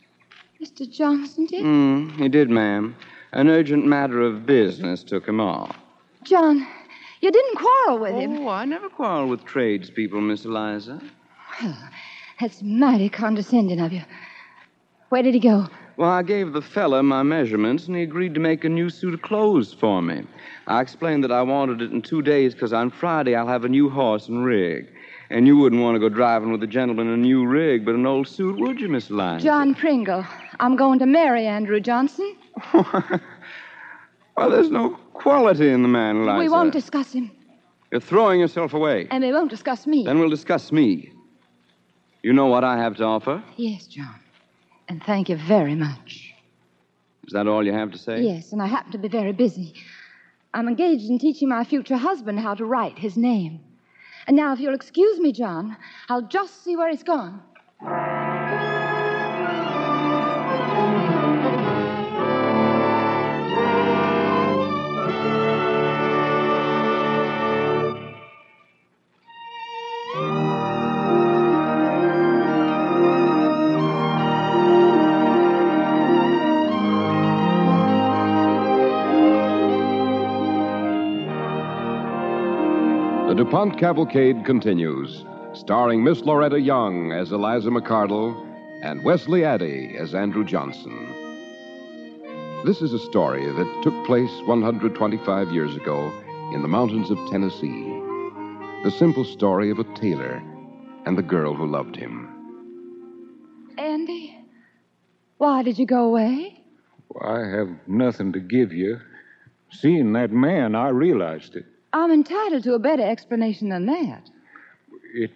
Mr. 0.63 0.89
Johnson 0.89 1.47
did? 1.47 1.63
Hmm, 1.63 2.11
he 2.11 2.29
did, 2.29 2.51
ma'am. 2.51 2.95
An 3.33 3.49
urgent 3.49 3.85
matter 3.85 4.21
of 4.21 4.47
business 4.47 5.03
took 5.03 5.27
him 5.27 5.41
off. 5.41 5.77
John, 6.23 6.65
you 7.21 7.33
didn't 7.33 7.57
quarrel 7.57 7.99
with 7.99 8.15
him. 8.15 8.47
Oh, 8.47 8.49
I 8.49 8.65
never 8.65 8.89
quarrel 8.89 9.27
with 9.27 9.45
tradespeople, 9.45 10.21
Miss 10.21 10.45
Eliza. 10.45 11.03
Well, 11.61 11.77
that's 12.41 12.63
mighty 12.63 13.09
condescending 13.09 13.81
of 13.81 13.93
you. 13.93 14.03
Where 15.09 15.25
did 15.25 15.35
he 15.35 15.41
go? 15.41 15.67
Well, 15.97 16.11
I 16.11 16.23
gave 16.23 16.53
the 16.53 16.63
fella 16.63 17.03
my 17.03 17.23
measurements, 17.23 17.87
and 17.87 17.97
he 17.97 18.03
agreed 18.03 18.35
to 18.35 18.41
make 18.41 18.65
a 18.65 18.69
new 18.69 18.91
suit 18.91 19.15
of 19.15 19.23
clothes 19.23 19.73
for 19.73 20.03
me. 20.03 20.25
I 20.67 20.81
explained 20.81 21.23
that 21.25 21.31
I 21.31 21.43
wanted 21.43 21.81
it 21.83 21.93
in 21.93 22.03
two 22.03 22.21
days 22.21 22.53
because 22.53 22.73
on 22.73 22.91
Friday 22.91 23.37
I'll 23.37 23.47
have 23.47 23.65
a 23.65 23.69
new 23.69 23.89
horse 23.89 24.29
and 24.29 24.45
rig. 24.45 24.89
And 25.31 25.47
you 25.47 25.57
wouldn't 25.57 25.81
want 25.83 25.95
to 25.95 26.01
go 26.01 26.09
driving 26.09 26.51
with 26.53 26.63
a 26.63 26.67
gentleman 26.67 27.07
in 27.09 27.15
a 27.15 27.17
new 27.17 27.47
rig, 27.47 27.85
but 27.85 27.95
an 27.95 28.07
old 28.07 28.27
suit, 28.29 28.59
would 28.59 28.81
you, 28.81 28.89
Miss 28.89 29.09
Eliza? 29.09 29.45
John 29.45 29.75
Pringle, 29.75 30.27
I'm 30.61 30.75
going 30.77 30.99
to 30.99 31.07
marry 31.07 31.47
Andrew 31.47 31.81
Johnson. 31.81 32.37
well, 32.75 34.51
there's 34.51 34.71
no 34.71 34.91
quality 35.13 35.69
in 35.71 35.83
the 35.83 35.89
man, 35.89 36.17
Eliza. 36.23 36.39
We 36.39 36.49
won't 36.49 36.73
discuss 36.73 37.13
him, 37.13 37.31
You're 37.91 38.01
throwing 38.01 38.41
yourself 38.41 38.75
away. 38.75 39.07
and 39.11 39.23
we 39.23 39.33
won't 39.33 39.51
discuss 39.51 39.87
me. 39.87 40.05
Then 40.05 40.19
we'll 40.19 40.31
discuss 40.31 40.73
me. 40.73 41.13
You 42.23 42.33
know 42.33 42.47
what 42.47 42.65
I 42.65 42.79
have 42.79 42.97
to 42.97 43.05
offer? 43.05 43.43
Yes, 43.57 43.87
John. 43.87 44.15
And 44.88 45.03
thank 45.03 45.29
you 45.29 45.37
very 45.37 45.75
much. 45.75 46.35
Is 47.26 47.33
that 47.33 47.47
all 47.47 47.64
you 47.64 47.73
have 47.73 47.91
to 47.93 47.99
say? 47.99 48.21
Yes, 48.21 48.53
and 48.53 48.61
I 48.61 48.67
happen 48.67 48.93
to 48.93 48.99
be 48.99 49.09
very 49.09 49.33
busy. 49.33 49.75
I'm 50.53 50.69
engaged 50.69 51.09
in 51.09 51.19
teaching 51.19 51.49
my 51.49 51.64
future 51.64 51.97
husband 51.97 52.38
how 52.38 52.55
to 52.55 52.64
write 52.64 52.99
his 52.99 53.17
name. 53.17 53.61
And 54.26 54.37
now, 54.37 54.53
if 54.53 54.61
you'll 54.61 54.75
excuse 54.75 55.19
me, 55.19 55.33
John, 55.33 55.76
I'll 56.09 56.23
just 56.23 56.64
see 56.64 56.76
where 56.76 56.91
he's 56.91 57.03
gone. 57.03 57.43
The 83.64 83.71
Cavalcade 83.71 84.44
continues, 84.44 85.25
starring 85.54 86.04
Miss 86.04 86.21
Loretta 86.21 86.61
Young 86.61 87.12
as 87.12 87.33
Eliza 87.33 87.71
McCardle 87.71 88.37
and 88.83 89.02
Wesley 89.02 89.42
Addy 89.42 89.97
as 89.99 90.14
Andrew 90.14 90.44
Johnson. 90.44 90.92
This 92.66 92.83
is 92.83 92.92
a 92.92 92.99
story 92.99 93.47
that 93.47 93.80
took 93.83 93.94
place 94.04 94.30
125 94.44 95.50
years 95.50 95.75
ago 95.76 96.12
in 96.52 96.61
the 96.61 96.68
mountains 96.68 97.11
of 97.11 97.16
Tennessee. 97.30 97.85
The 98.85 98.94
simple 98.99 99.25
story 99.25 99.71
of 99.71 99.78
a 99.78 99.94
tailor 99.94 100.42
and 101.06 101.16
the 101.16 101.23
girl 101.23 101.54
who 101.54 101.66
loved 101.66 101.97
him. 101.97 102.28
Andy, 103.79 104.44
why 105.38 105.62
did 105.62 105.79
you 105.79 105.87
go 105.87 106.05
away? 106.05 106.62
I 107.18 107.38
have 107.38 107.70
nothing 107.87 108.31
to 108.35 108.40
give 108.40 108.74
you. 108.74 109.00
Seeing 109.70 110.12
that 110.12 110.33
man, 110.33 110.74
I 110.74 110.88
realized 110.88 111.57
it. 111.57 111.64
I'm 111.94 112.11
entitled 112.11 112.64
to 112.64 112.74
a 112.74 112.78
better 112.80 113.04
explanation 113.04 113.68
than 113.68 113.87
that. 113.87 114.28
It, 115.14 115.30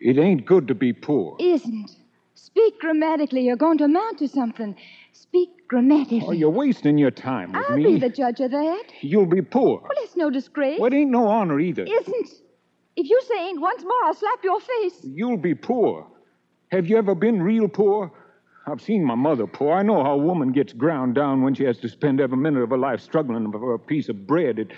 it 0.00 0.16
ain't 0.16 0.46
good 0.46 0.68
to 0.68 0.76
be 0.76 0.92
poor. 0.92 1.36
Isn't. 1.40 1.90
Speak 2.34 2.78
grammatically. 2.78 3.40
You're 3.42 3.56
going 3.56 3.78
to 3.78 3.84
amount 3.84 4.20
to 4.20 4.28
something. 4.28 4.76
Speak 5.12 5.66
grammatically. 5.66 6.22
Oh, 6.24 6.30
you're 6.30 6.50
wasting 6.50 6.98
your 6.98 7.10
time 7.10 7.50
with 7.52 7.64
I'll 7.68 7.76
me. 7.76 7.94
be 7.94 7.98
the 7.98 8.10
judge 8.10 8.38
of 8.38 8.52
that. 8.52 8.84
You'll 9.00 9.26
be 9.26 9.42
poor. 9.42 9.80
Well, 9.80 9.90
it's 9.96 10.16
no 10.16 10.30
disgrace. 10.30 10.78
What 10.78 10.94
ain't 10.94 11.10
no 11.10 11.26
honor 11.26 11.58
either. 11.58 11.82
Isn't. 11.82 12.30
If 12.94 13.10
you 13.10 13.20
say 13.26 13.48
ain't 13.48 13.60
once 13.60 13.82
more, 13.82 14.04
I'll 14.04 14.14
slap 14.14 14.44
your 14.44 14.60
face. 14.60 15.00
You'll 15.02 15.36
be 15.36 15.56
poor. 15.56 16.06
Have 16.70 16.86
you 16.86 16.96
ever 16.96 17.16
been 17.16 17.42
real 17.42 17.66
poor? 17.66 18.12
I've 18.66 18.80
seen 18.80 19.04
my 19.04 19.16
mother 19.16 19.46
poor. 19.46 19.74
I 19.74 19.82
know 19.82 20.04
how 20.04 20.12
a 20.12 20.16
woman 20.16 20.52
gets 20.52 20.72
ground 20.72 21.16
down 21.16 21.42
when 21.42 21.54
she 21.54 21.64
has 21.64 21.78
to 21.78 21.88
spend 21.88 22.20
every 22.20 22.36
minute 22.36 22.62
of 22.62 22.70
her 22.70 22.78
life 22.78 23.00
struggling 23.00 23.50
for 23.50 23.74
a 23.74 23.78
piece 23.78 24.08
of 24.08 24.26
bread. 24.26 24.60
It, 24.60 24.70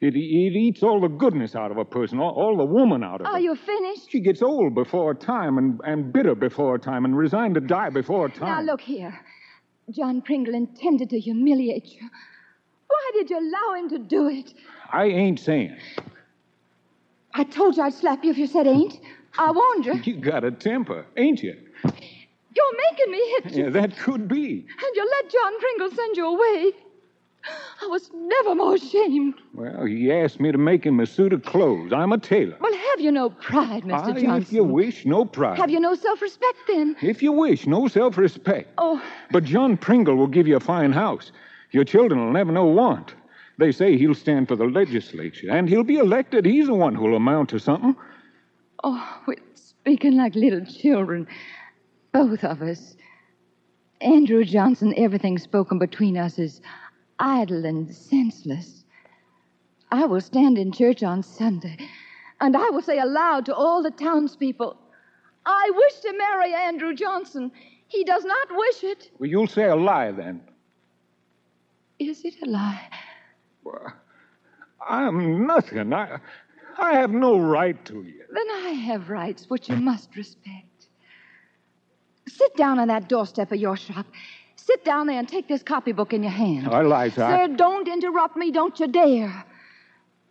it, 0.00 0.14
it 0.14 0.18
eats 0.18 0.82
all 0.82 1.00
the 1.00 1.08
goodness 1.08 1.54
out 1.54 1.70
of 1.70 1.76
a 1.76 1.84
person, 1.84 2.18
all, 2.18 2.30
all 2.30 2.56
the 2.56 2.64
woman 2.64 3.04
out 3.04 3.20
of 3.20 3.26
her. 3.26 3.32
Are 3.34 3.40
you 3.40 3.54
finished? 3.54 4.10
She 4.10 4.20
gets 4.20 4.40
old 4.40 4.74
before 4.74 5.14
time 5.14 5.58
and, 5.58 5.80
and 5.84 6.12
bitter 6.12 6.34
before 6.34 6.78
time 6.78 7.04
and 7.04 7.16
resigned 7.16 7.54
to 7.56 7.60
die 7.60 7.90
before 7.90 8.28
time. 8.30 8.48
Now, 8.48 8.72
look 8.72 8.80
here. 8.80 9.20
John 9.90 10.22
Pringle 10.22 10.54
intended 10.54 11.10
to 11.10 11.20
humiliate 11.20 11.86
you. 11.86 12.08
Why 12.88 13.10
did 13.14 13.30
you 13.30 13.38
allow 13.38 13.74
him 13.74 13.88
to 13.90 13.98
do 13.98 14.28
it? 14.28 14.54
I 14.92 15.04
ain't 15.04 15.38
saying. 15.38 15.76
I 17.34 17.44
told 17.44 17.76
you 17.76 17.82
I'd 17.82 17.94
slap 17.94 18.24
you 18.24 18.30
if 18.30 18.38
you 18.38 18.46
said 18.46 18.66
ain't. 18.66 19.00
I 19.38 19.52
warned 19.52 19.86
you. 19.86 19.94
You 20.12 20.20
got 20.20 20.44
a 20.44 20.50
temper, 20.50 21.06
ain't 21.16 21.42
you? 21.42 21.56
You're 21.84 22.76
making 22.90 23.12
me 23.12 23.18
hit 23.30 23.56
you. 23.56 23.64
Yeah, 23.64 23.70
that 23.70 23.96
could 23.98 24.26
be. 24.28 24.66
And 24.66 24.96
you 24.96 25.10
let 25.10 25.30
John 25.30 25.60
Pringle 25.60 25.96
send 25.96 26.16
you 26.16 26.26
away. 26.26 26.72
I 27.82 27.86
was 27.86 28.10
never 28.14 28.54
more 28.54 28.74
ashamed. 28.74 29.34
Well, 29.54 29.84
he 29.86 30.12
asked 30.12 30.40
me 30.40 30.52
to 30.52 30.58
make 30.58 30.84
him 30.84 31.00
a 31.00 31.06
suit 31.06 31.32
of 31.32 31.42
clothes. 31.44 31.92
I'm 31.92 32.12
a 32.12 32.18
tailor. 32.18 32.56
Well, 32.60 32.72
have 32.74 33.00
you 33.00 33.10
no 33.10 33.30
pride, 33.30 33.84
Mr. 33.84 33.92
Ah, 33.94 34.12
Johnson? 34.12 34.42
If 34.42 34.52
you 34.52 34.64
wish, 34.64 35.06
no 35.06 35.24
pride. 35.24 35.58
Have 35.58 35.70
you 35.70 35.80
no 35.80 35.94
self 35.94 36.20
respect 36.20 36.58
then? 36.68 36.96
If 37.02 37.22
you 37.22 37.32
wish, 37.32 37.66
no 37.66 37.88
self 37.88 38.18
respect. 38.18 38.70
Oh, 38.78 39.02
But 39.30 39.44
John 39.44 39.76
Pringle 39.76 40.16
will 40.16 40.26
give 40.26 40.46
you 40.46 40.56
a 40.56 40.60
fine 40.60 40.92
house. 40.92 41.32
Your 41.72 41.84
children 41.84 42.20
will 42.24 42.32
never 42.32 42.52
know 42.52 42.66
want. 42.66 43.14
They 43.58 43.72
say 43.72 43.96
he'll 43.96 44.14
stand 44.14 44.48
for 44.48 44.56
the 44.56 44.64
legislature, 44.64 45.50
and 45.50 45.68
he'll 45.68 45.84
be 45.84 45.98
elected. 45.98 46.46
He's 46.46 46.66
the 46.66 46.74
one 46.74 46.94
who'll 46.94 47.16
amount 47.16 47.50
to 47.50 47.58
something. 47.58 47.94
oh, 48.84 49.18
we're 49.26 49.36
speaking 49.54 50.16
like 50.16 50.34
little 50.34 50.64
children. 50.64 51.26
Both 52.12 52.42
of 52.44 52.60
us. 52.62 52.96
Andrew 54.00 54.44
Johnson, 54.44 54.94
everything 54.96 55.36
spoken 55.38 55.78
between 55.78 56.16
us 56.16 56.38
is 56.38 56.62
idle 57.20 57.64
and 57.64 57.94
senseless. 57.94 58.84
I 59.92 60.06
will 60.06 60.20
stand 60.20 60.58
in 60.58 60.72
church 60.72 61.02
on 61.02 61.22
Sunday, 61.22 61.76
and 62.40 62.56
I 62.56 62.70
will 62.70 62.82
say 62.82 62.98
aloud 62.98 63.46
to 63.46 63.54
all 63.54 63.82
the 63.82 63.90
townspeople, 63.90 64.76
I 65.46 65.70
wish 65.74 66.00
to 66.00 66.16
marry 66.16 66.54
Andrew 66.54 66.94
Johnson. 66.94 67.50
He 67.86 68.04
does 68.04 68.24
not 68.24 68.48
wish 68.50 68.84
it. 68.84 69.10
Well, 69.18 69.28
you'll 69.28 69.46
say 69.46 69.64
a 69.64 69.76
lie 69.76 70.12
then. 70.12 70.42
Is 71.98 72.24
it 72.24 72.34
a 72.42 72.46
lie? 72.46 72.88
I'm 74.88 75.46
nothing. 75.46 75.92
I, 75.92 76.18
I 76.78 76.94
have 76.94 77.10
no 77.10 77.38
right 77.38 77.82
to 77.86 78.02
you. 78.02 78.22
Then 78.32 78.46
I 78.50 78.70
have 78.70 79.10
rights 79.10 79.50
which 79.50 79.68
you 79.68 79.76
must 79.76 80.16
respect. 80.16 80.88
Sit 82.28 82.56
down 82.56 82.78
on 82.78 82.88
that 82.88 83.08
doorstep 83.08 83.52
of 83.52 83.58
your 83.58 83.76
shop. 83.76 84.06
Sit 84.66 84.84
down 84.84 85.06
there 85.06 85.18
and 85.18 85.26
take 85.26 85.48
this 85.48 85.62
copybook 85.62 86.12
in 86.12 86.22
your 86.22 86.32
hand. 86.32 86.66
Eliza, 86.66 87.24
I- 87.24 87.36
Sir, 87.46 87.56
don't 87.56 87.88
interrupt 87.88 88.36
me. 88.36 88.50
Don't 88.50 88.78
you 88.78 88.86
dare. 88.86 89.44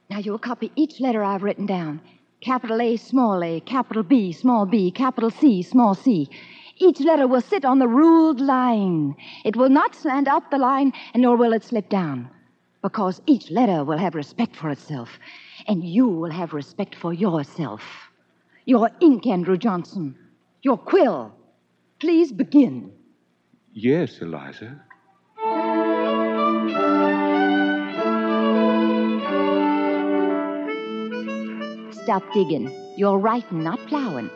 Now, 0.10 0.20
you'll 0.20 0.38
copy 0.40 0.72
each 0.76 1.00
letter 1.00 1.24
I've 1.24 1.44
written 1.44 1.66
down 1.66 2.02
capital 2.42 2.82
A, 2.82 2.96
small 2.96 3.44
a, 3.44 3.60
capital 3.60 4.02
B, 4.04 4.32
small 4.32 4.66
b, 4.66 4.92
capital 4.92 5.30
C, 5.30 5.62
small 5.62 5.94
c. 5.94 6.30
Each 6.78 7.02
letter 7.02 7.28
will 7.28 7.42
sit 7.42 7.66
on 7.66 7.80
the 7.80 7.88
ruled 7.88 8.40
line. 8.40 9.16
It 9.44 9.58
will 9.58 9.68
not 9.70 9.94
slant 9.96 10.28
up 10.30 10.50
the 10.50 10.58
line, 10.58 10.94
and 11.14 11.24
nor 11.24 11.36
will 11.36 11.52
it 11.52 11.64
slip 11.64 11.90
down. 11.90 12.30
Because 12.82 13.22
each 13.26 13.52
letter 13.52 13.84
will 13.84 13.98
have 13.98 14.16
respect 14.16 14.56
for 14.56 14.70
itself, 14.70 15.10
and 15.68 15.84
you 15.84 16.08
will 16.08 16.32
have 16.32 16.54
respect 16.54 16.96
for 16.96 17.14
yourself. 17.14 17.82
Your 18.66 18.90
ink, 19.02 19.28
Andrew 19.28 19.58
Johnson. 19.58 20.16
Your 20.62 20.78
quill. 20.78 21.34
Please 22.00 22.32
begin. 22.32 22.94
Yes, 23.74 24.20
Eliza. 24.22 24.84
Stop 31.92 32.24
digging. 32.34 32.72
You're 32.98 33.20
writing, 33.20 33.64
not 33.64 33.80
plowing. 33.88 34.30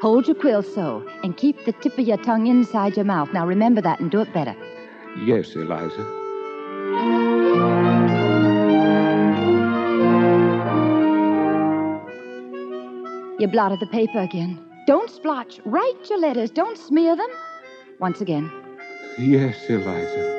Hold 0.00 0.26
your 0.28 0.36
quill 0.36 0.62
so, 0.62 1.06
and 1.24 1.36
keep 1.36 1.64
the 1.64 1.72
tip 1.72 1.98
of 1.98 2.06
your 2.06 2.18
tongue 2.18 2.46
inside 2.46 2.96
your 2.96 3.04
mouth. 3.04 3.32
Now 3.32 3.46
remember 3.46 3.80
that 3.80 3.98
and 3.98 4.10
do 4.10 4.20
it 4.20 4.32
better. 4.32 4.54
Yes, 5.24 5.54
Eliza. 5.56 6.02
You 13.38 13.48
blotted 13.48 13.80
the 13.80 13.88
paper 13.90 14.20
again. 14.20 14.64
Don't 14.86 15.10
splotch. 15.10 15.60
Write 15.64 16.08
your 16.08 16.20
letters. 16.20 16.50
Don't 16.50 16.78
smear 16.78 17.16
them. 17.16 17.28
Once 17.98 18.20
again. 18.20 18.50
Yes, 19.18 19.56
Eliza. 19.70 20.34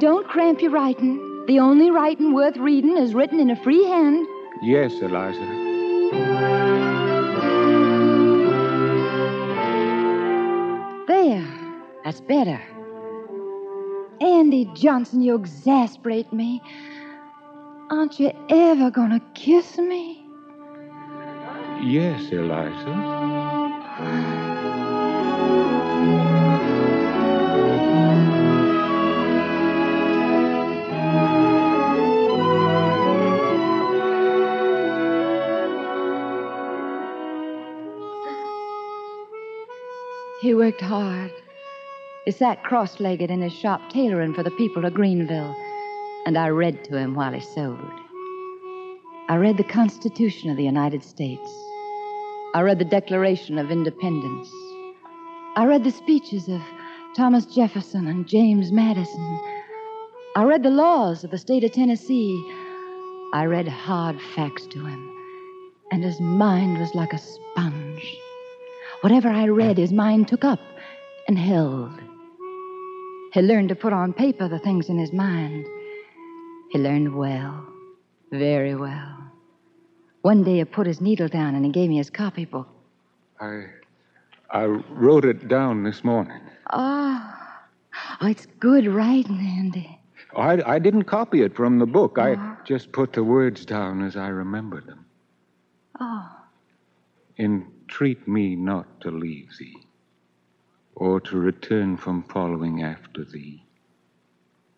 Don't 0.00 0.26
cramp 0.26 0.60
your 0.60 0.72
writing. 0.72 1.44
The 1.46 1.60
only 1.60 1.92
writing 1.92 2.34
worth 2.34 2.56
reading 2.56 2.96
is 2.96 3.14
written 3.14 3.38
in 3.38 3.50
a 3.50 3.56
free 3.62 3.84
hand. 3.84 4.26
Yes, 4.62 4.92
Eliza. 5.00 5.46
There. 11.06 11.46
That's 12.04 12.20
better. 12.20 12.60
Andy 14.20 14.68
Johnson, 14.74 15.22
you 15.22 15.36
exasperate 15.36 16.32
me. 16.32 16.60
Aren't 17.90 18.18
you 18.18 18.32
ever 18.48 18.90
gonna 18.90 19.20
kiss 19.34 19.78
me? 19.78 20.24
Yes, 21.80 22.30
Eliza. 22.32 23.31
He 40.42 40.54
worked 40.54 40.80
hard. 40.80 41.30
He 42.24 42.32
sat 42.32 42.64
cross 42.64 42.98
legged 42.98 43.30
in 43.30 43.42
his 43.42 43.52
shop 43.52 43.80
tailoring 43.90 44.34
for 44.34 44.42
the 44.42 44.50
people 44.50 44.84
of 44.84 44.92
Greeneville, 44.92 45.54
and 46.26 46.36
I 46.36 46.48
read 46.48 46.82
to 46.86 46.96
him 46.96 47.14
while 47.14 47.32
he 47.32 47.38
sewed. 47.38 47.78
I 49.28 49.36
read 49.36 49.56
the 49.56 49.62
Constitution 49.62 50.50
of 50.50 50.56
the 50.56 50.64
United 50.64 51.04
States. 51.04 51.48
I 52.54 52.62
read 52.62 52.80
the 52.80 52.84
Declaration 52.84 53.56
of 53.56 53.70
Independence. 53.70 54.50
I 55.54 55.64
read 55.64 55.84
the 55.84 55.92
speeches 55.92 56.48
of 56.48 56.60
Thomas 57.14 57.46
Jefferson 57.46 58.08
and 58.08 58.26
James 58.26 58.72
Madison. 58.72 59.40
I 60.34 60.42
read 60.42 60.64
the 60.64 60.70
laws 60.70 61.22
of 61.22 61.30
the 61.30 61.38
state 61.38 61.62
of 61.62 61.70
Tennessee. 61.70 62.52
I 63.32 63.44
read 63.44 63.68
hard 63.68 64.20
facts 64.34 64.66
to 64.66 64.84
him, 64.84 65.08
and 65.92 66.02
his 66.02 66.20
mind 66.20 66.78
was 66.78 66.96
like 66.96 67.12
a 67.12 67.18
sponge. 67.18 68.18
Whatever 69.02 69.28
I 69.28 69.48
read, 69.48 69.78
his 69.78 69.92
mind 69.92 70.28
took 70.28 70.44
up 70.44 70.60
and 71.26 71.36
held. 71.36 71.90
He 73.32 73.42
learned 73.42 73.68
to 73.70 73.74
put 73.74 73.92
on 73.92 74.12
paper 74.12 74.48
the 74.48 74.60
things 74.60 74.88
in 74.88 74.96
his 74.96 75.12
mind. 75.12 75.66
He 76.70 76.78
learned 76.78 77.12
well, 77.12 77.66
very 78.30 78.76
well. 78.76 79.18
One 80.22 80.44
day 80.44 80.58
he 80.58 80.64
put 80.64 80.86
his 80.86 81.00
needle 81.00 81.26
down 81.26 81.56
and 81.56 81.64
he 81.64 81.72
gave 81.72 81.88
me 81.88 81.96
his 81.96 82.10
copybook. 82.10 82.68
I 83.40 83.64
I 84.50 84.66
wrote 84.66 85.24
it 85.24 85.48
down 85.48 85.82
this 85.82 86.04
morning. 86.04 86.40
Oh, 86.72 87.34
oh 88.20 88.26
it's 88.28 88.46
good 88.60 88.86
writing, 88.86 89.40
Andy. 89.40 89.98
I, 90.36 90.74
I 90.74 90.78
didn't 90.78 91.04
copy 91.04 91.42
it 91.42 91.56
from 91.56 91.80
the 91.80 91.86
book. 91.86 92.18
I 92.18 92.36
ah. 92.38 92.56
just 92.64 92.92
put 92.92 93.12
the 93.12 93.24
words 93.24 93.64
down 93.64 94.04
as 94.04 94.16
I 94.16 94.28
remembered 94.28 94.86
them. 94.86 95.04
Oh, 95.98 96.30
Entreat 97.92 98.26
me 98.26 98.56
not 98.56 99.02
to 99.02 99.10
leave 99.10 99.50
thee, 99.58 99.76
or 100.94 101.20
to 101.20 101.36
return 101.36 101.94
from 101.94 102.22
following 102.22 102.82
after 102.82 103.22
thee. 103.22 103.66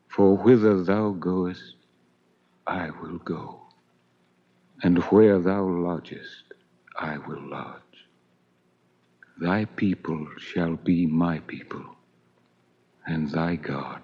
For 0.09 0.37
whither 0.37 0.83
thou 0.83 1.11
goest, 1.13 1.77
I 2.67 2.91
will 2.91 3.19
go, 3.19 3.69
and 4.83 4.99
where 5.05 5.39
thou 5.39 5.63
lodgest, 5.63 6.55
I 6.99 7.19
will 7.19 7.41
lodge. 7.49 7.99
Thy 9.41 9.67
people 9.67 10.27
shall 10.39 10.75
be 10.75 11.07
my 11.07 11.39
people, 11.39 11.87
and 13.07 13.31
thy 13.31 13.55
God 13.55 14.03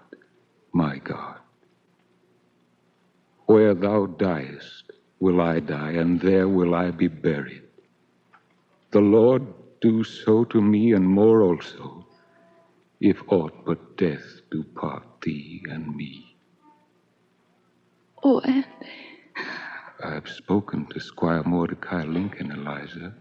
my 0.72 0.98
God. 0.98 1.40
Where 3.46 3.74
thou 3.74 4.06
diest, 4.06 4.84
will 5.18 5.40
I 5.40 5.58
die, 5.58 5.94
and 5.94 6.20
there 6.20 6.48
will 6.48 6.76
I 6.76 6.92
be 6.92 7.08
buried. 7.08 7.69
The 8.92 9.00
Lord 9.00 9.46
do 9.80 10.02
so 10.02 10.44
to 10.44 10.60
me, 10.60 10.92
and 10.94 11.06
more 11.06 11.42
also, 11.42 12.06
if 13.00 13.22
aught 13.28 13.64
but 13.64 13.96
death 13.96 14.40
do 14.50 14.64
part 14.64 15.04
thee 15.22 15.62
and 15.70 15.94
me. 15.94 16.36
oh, 18.24 18.40
Andy. 18.40 18.66
I've 20.02 20.28
spoken 20.28 20.86
to 20.86 20.98
Squire 21.00 21.44
Mordecai 21.44 22.04
Lincoln, 22.04 22.50
Eliza. 22.50 23.14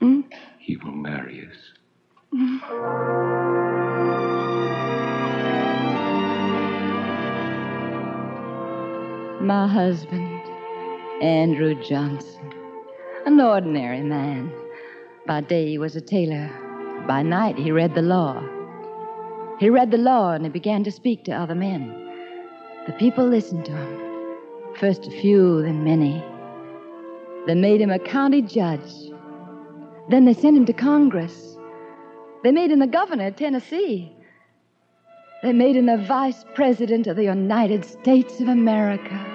Mm. 0.00 0.24
He 0.58 0.76
will 0.78 0.92
marry 0.92 1.46
us. 1.46 1.72
Mm. 2.34 2.60
My 9.40 9.68
husband, 9.68 10.40
Andrew 11.22 11.80
Johnson, 11.84 12.52
an 13.26 13.40
ordinary 13.40 14.02
man. 14.02 14.52
By 15.24 15.40
day 15.40 15.68
he 15.68 15.78
was 15.78 15.94
a 15.94 16.00
tailor. 16.00 16.50
By 17.06 17.22
night 17.22 17.56
he 17.56 17.70
read 17.70 17.94
the 17.94 18.02
law. 18.02 18.42
He 19.60 19.70
read 19.70 19.92
the 19.92 19.98
law 19.98 20.32
and 20.32 20.44
he 20.44 20.50
began 20.50 20.82
to 20.82 20.90
speak 20.90 21.24
to 21.24 21.32
other 21.32 21.54
men. 21.54 21.94
The 22.86 22.92
people 22.94 23.26
listened 23.28 23.64
to 23.66 23.72
him. 23.72 24.00
First 24.80 25.06
a 25.06 25.10
few, 25.10 25.62
then 25.62 25.84
many. 25.84 26.24
They 27.46 27.54
made 27.54 27.80
him 27.80 27.90
a 27.90 28.00
county 28.00 28.42
judge. 28.42 28.92
Then 30.08 30.24
they 30.24 30.34
sent 30.34 30.56
him 30.56 30.66
to 30.66 30.72
Congress. 30.72 31.56
They 32.42 32.50
made 32.50 32.72
him 32.72 32.80
the 32.80 32.88
governor 32.88 33.28
of 33.28 33.36
Tennessee. 33.36 34.12
They 35.44 35.52
made 35.52 35.76
him 35.76 35.86
the 35.86 35.98
vice 35.98 36.44
president 36.54 37.06
of 37.06 37.14
the 37.14 37.24
United 37.24 37.84
States 37.84 38.40
of 38.40 38.48
America. 38.48 39.31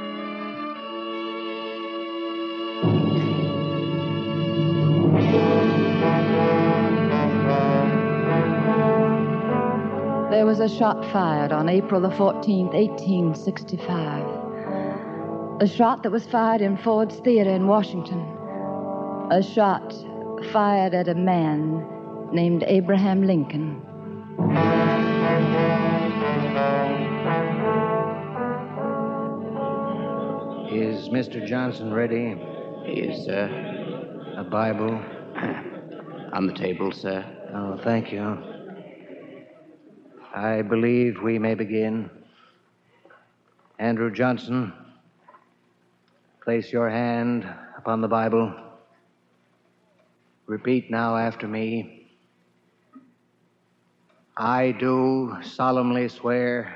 A 10.68 10.70
shot 10.70 11.04
fired 11.14 11.54
on 11.54 11.70
April 11.70 12.02
the 12.02 12.10
14th, 12.10 12.74
1865. 12.74 15.62
A 15.62 15.68
shot 15.68 16.04
that 16.04 16.12
was 16.12 16.28
fired 16.28 16.60
in 16.60 16.76
Ford's 16.76 17.16
Theater 17.20 17.52
in 17.52 17.68
Washington. 17.68 18.20
A 19.32 19.42
shot 19.42 19.94
fired 20.52 20.94
at 20.94 21.08
a 21.08 21.16
man 21.16 21.88
named 22.34 22.66
Abraham 22.68 23.24
Lincoln. 23.24 23.82
Is 30.70 31.08
Mr. 31.08 31.48
Johnson 31.48 31.94
ready? 31.94 32.36
Yes, 32.86 33.26
sir. 33.26 34.34
A 34.38 34.44
Bible? 34.44 34.92
On 36.34 36.46
the 36.46 36.54
table, 36.54 36.92
sir. 36.92 37.24
Oh, 37.56 37.80
thank 37.86 38.12
you. 38.12 38.57
I 40.38 40.62
believe 40.62 41.20
we 41.24 41.40
may 41.40 41.56
begin. 41.56 42.12
Andrew 43.80 44.12
Johnson, 44.12 44.72
place 46.44 46.72
your 46.72 46.92
hand 46.92 47.44
upon 47.76 48.02
the 48.02 48.08
Bible. 48.08 48.54
Repeat 50.46 50.92
now 50.92 51.18
after 51.18 51.48
me. 51.48 52.12
I 54.38 54.74
do 54.74 55.38
solemnly 55.42 56.08
swear 56.08 56.72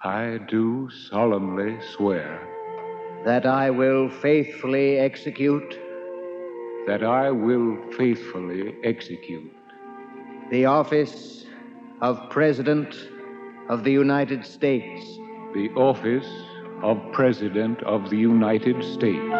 I 0.00 0.38
do 0.48 0.90
solemnly 1.10 1.78
swear 1.96 2.38
that 3.24 3.44
I 3.44 3.70
will 3.70 4.08
faithfully 4.08 4.98
execute 4.98 5.80
that 6.86 7.02
I 7.02 7.32
will 7.32 7.76
faithfully 7.96 8.74
execute 8.84 9.50
the 10.50 10.66
office 10.66 11.43
of 12.04 12.28
President 12.28 12.94
of 13.70 13.82
the 13.82 13.90
United 13.90 14.44
States. 14.44 15.02
The 15.54 15.70
office 15.74 16.30
of 16.82 17.00
President 17.12 17.82
of 17.84 18.10
the 18.10 18.18
United 18.18 18.84
States. 18.84 19.34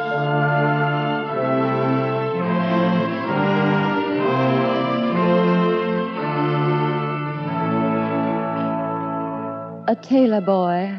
A 9.87 9.97
tailor 10.01 10.41
boy 10.41 10.91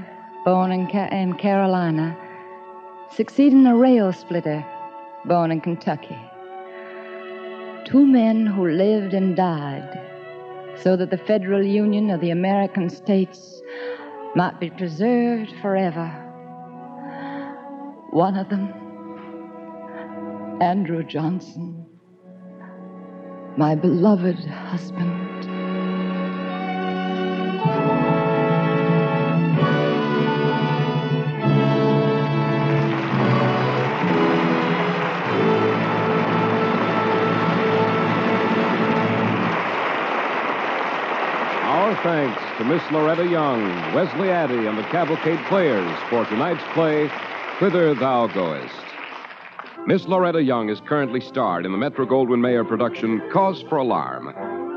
born 0.46 0.72
in, 0.72 0.86
Ca- 0.86 1.10
in 1.12 1.34
Carolina 1.34 2.16
succeeding 3.10 3.66
a 3.66 3.76
rail 3.76 4.14
splitter 4.14 4.64
born 5.26 5.50
in 5.50 5.62
Kentucky. 5.62 6.22
Two 7.86 8.06
men 8.06 8.46
who 8.46 8.70
lived 8.70 9.16
and 9.16 9.36
died 9.36 10.15
so 10.82 10.96
that 10.96 11.10
the 11.10 11.18
federal 11.18 11.64
union 11.64 12.10
of 12.10 12.22
the 12.22 12.32
American 12.32 12.90
states 12.90 13.62
might 14.36 14.60
be 14.60 14.70
preserved 14.70 15.54
forever. 15.62 16.08
One 18.12 18.36
of 18.38 18.50
them, 18.50 18.74
Andrew 20.62 21.04
Johnson, 21.04 21.86
my 23.58 23.76
beloved 23.76 24.40
husband. 24.46 25.55
To 42.58 42.64
Miss 42.64 42.82
Loretta 42.90 43.28
Young, 43.28 43.62
Wesley 43.94 44.30
Addy, 44.30 44.68
and 44.68 44.78
the 44.78 44.84
Cavalcade 44.84 45.40
Players 45.48 45.92
for 46.10 46.24
tonight's 46.24 46.64
play, 46.74 47.10
Whither 47.60 47.94
Thou 47.94 48.28
Goest. 48.28 48.74
Miss 49.86 50.06
Loretta 50.06 50.42
Young 50.42 50.70
is 50.70 50.80
currently 50.80 51.20
starred 51.20 51.66
in 51.66 51.74
the 51.74 51.78
Metro 51.78 52.06
Goldwyn 52.06 52.40
Mayer 52.40 52.64
production 52.64 53.22
Cause 53.30 53.62
for 53.64 53.80
Alarm. 53.80 54.30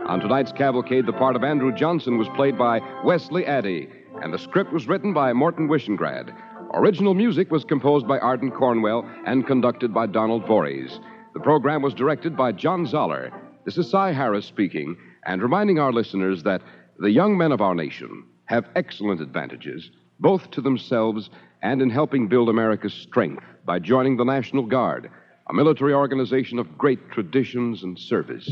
On 0.09 0.19
tonight's 0.19 0.51
Cavalcade, 0.51 1.07
the 1.07 1.13
part 1.13 1.37
of 1.37 1.45
Andrew 1.45 1.73
Johnson 1.73 2.19
was 2.19 2.27
played 2.35 2.59
by 2.59 2.81
Wesley 3.05 3.47
Addy, 3.47 3.89
and 4.25 4.35
the 4.35 4.39
script 4.41 4.73
was 4.73 4.89
written 4.89 5.15
by 5.15 5.33
Morton 5.33 5.69
Wishengrad. 5.69 6.35
Original 6.75 7.15
music 7.15 7.53
was 7.53 7.63
composed 7.63 8.09
by 8.09 8.19
Ardon 8.19 8.51
Cornwell 8.51 9.09
and 9.25 9.47
conducted 9.47 9.95
by 9.95 10.07
Donald 10.07 10.45
Voorhees. 10.49 10.99
The 11.33 11.41
program 11.41 11.83
was 11.83 11.95
directed 11.95 12.37
by 12.37 12.51
John 12.51 12.87
Zoller. 12.87 13.31
This 13.65 13.79
is 13.79 13.89
Cy 13.89 14.13
Harrice 14.13 14.47
speaking, 14.47 14.97
and 15.25 15.43
reminding 15.43 15.79
our 15.79 15.93
listeners 15.93 16.43
that 16.43 16.63
the 16.99 17.11
young 17.11 17.39
men 17.39 17.53
of 17.53 17.61
our 17.61 17.75
nation 17.75 18.25
have 18.47 18.69
excellent 18.75 19.21
advantages, 19.21 19.91
both 20.19 20.51
to 20.51 20.61
themselves 20.61 21.31
and 21.63 21.81
in 21.81 21.91
helping 21.91 22.27
build 22.27 22.49
America's 22.49 22.95
strength 22.95 23.45
by 23.65 23.79
joining 23.79 24.17
the 24.17 24.25
National 24.25 24.65
Guard, 24.65 25.11
a 25.49 25.55
military 25.55 25.95
organization 25.95 26.59
of 26.59 26.77
great 26.77 27.11
traditions 27.11 27.85
and 27.85 27.99
service. 27.99 28.49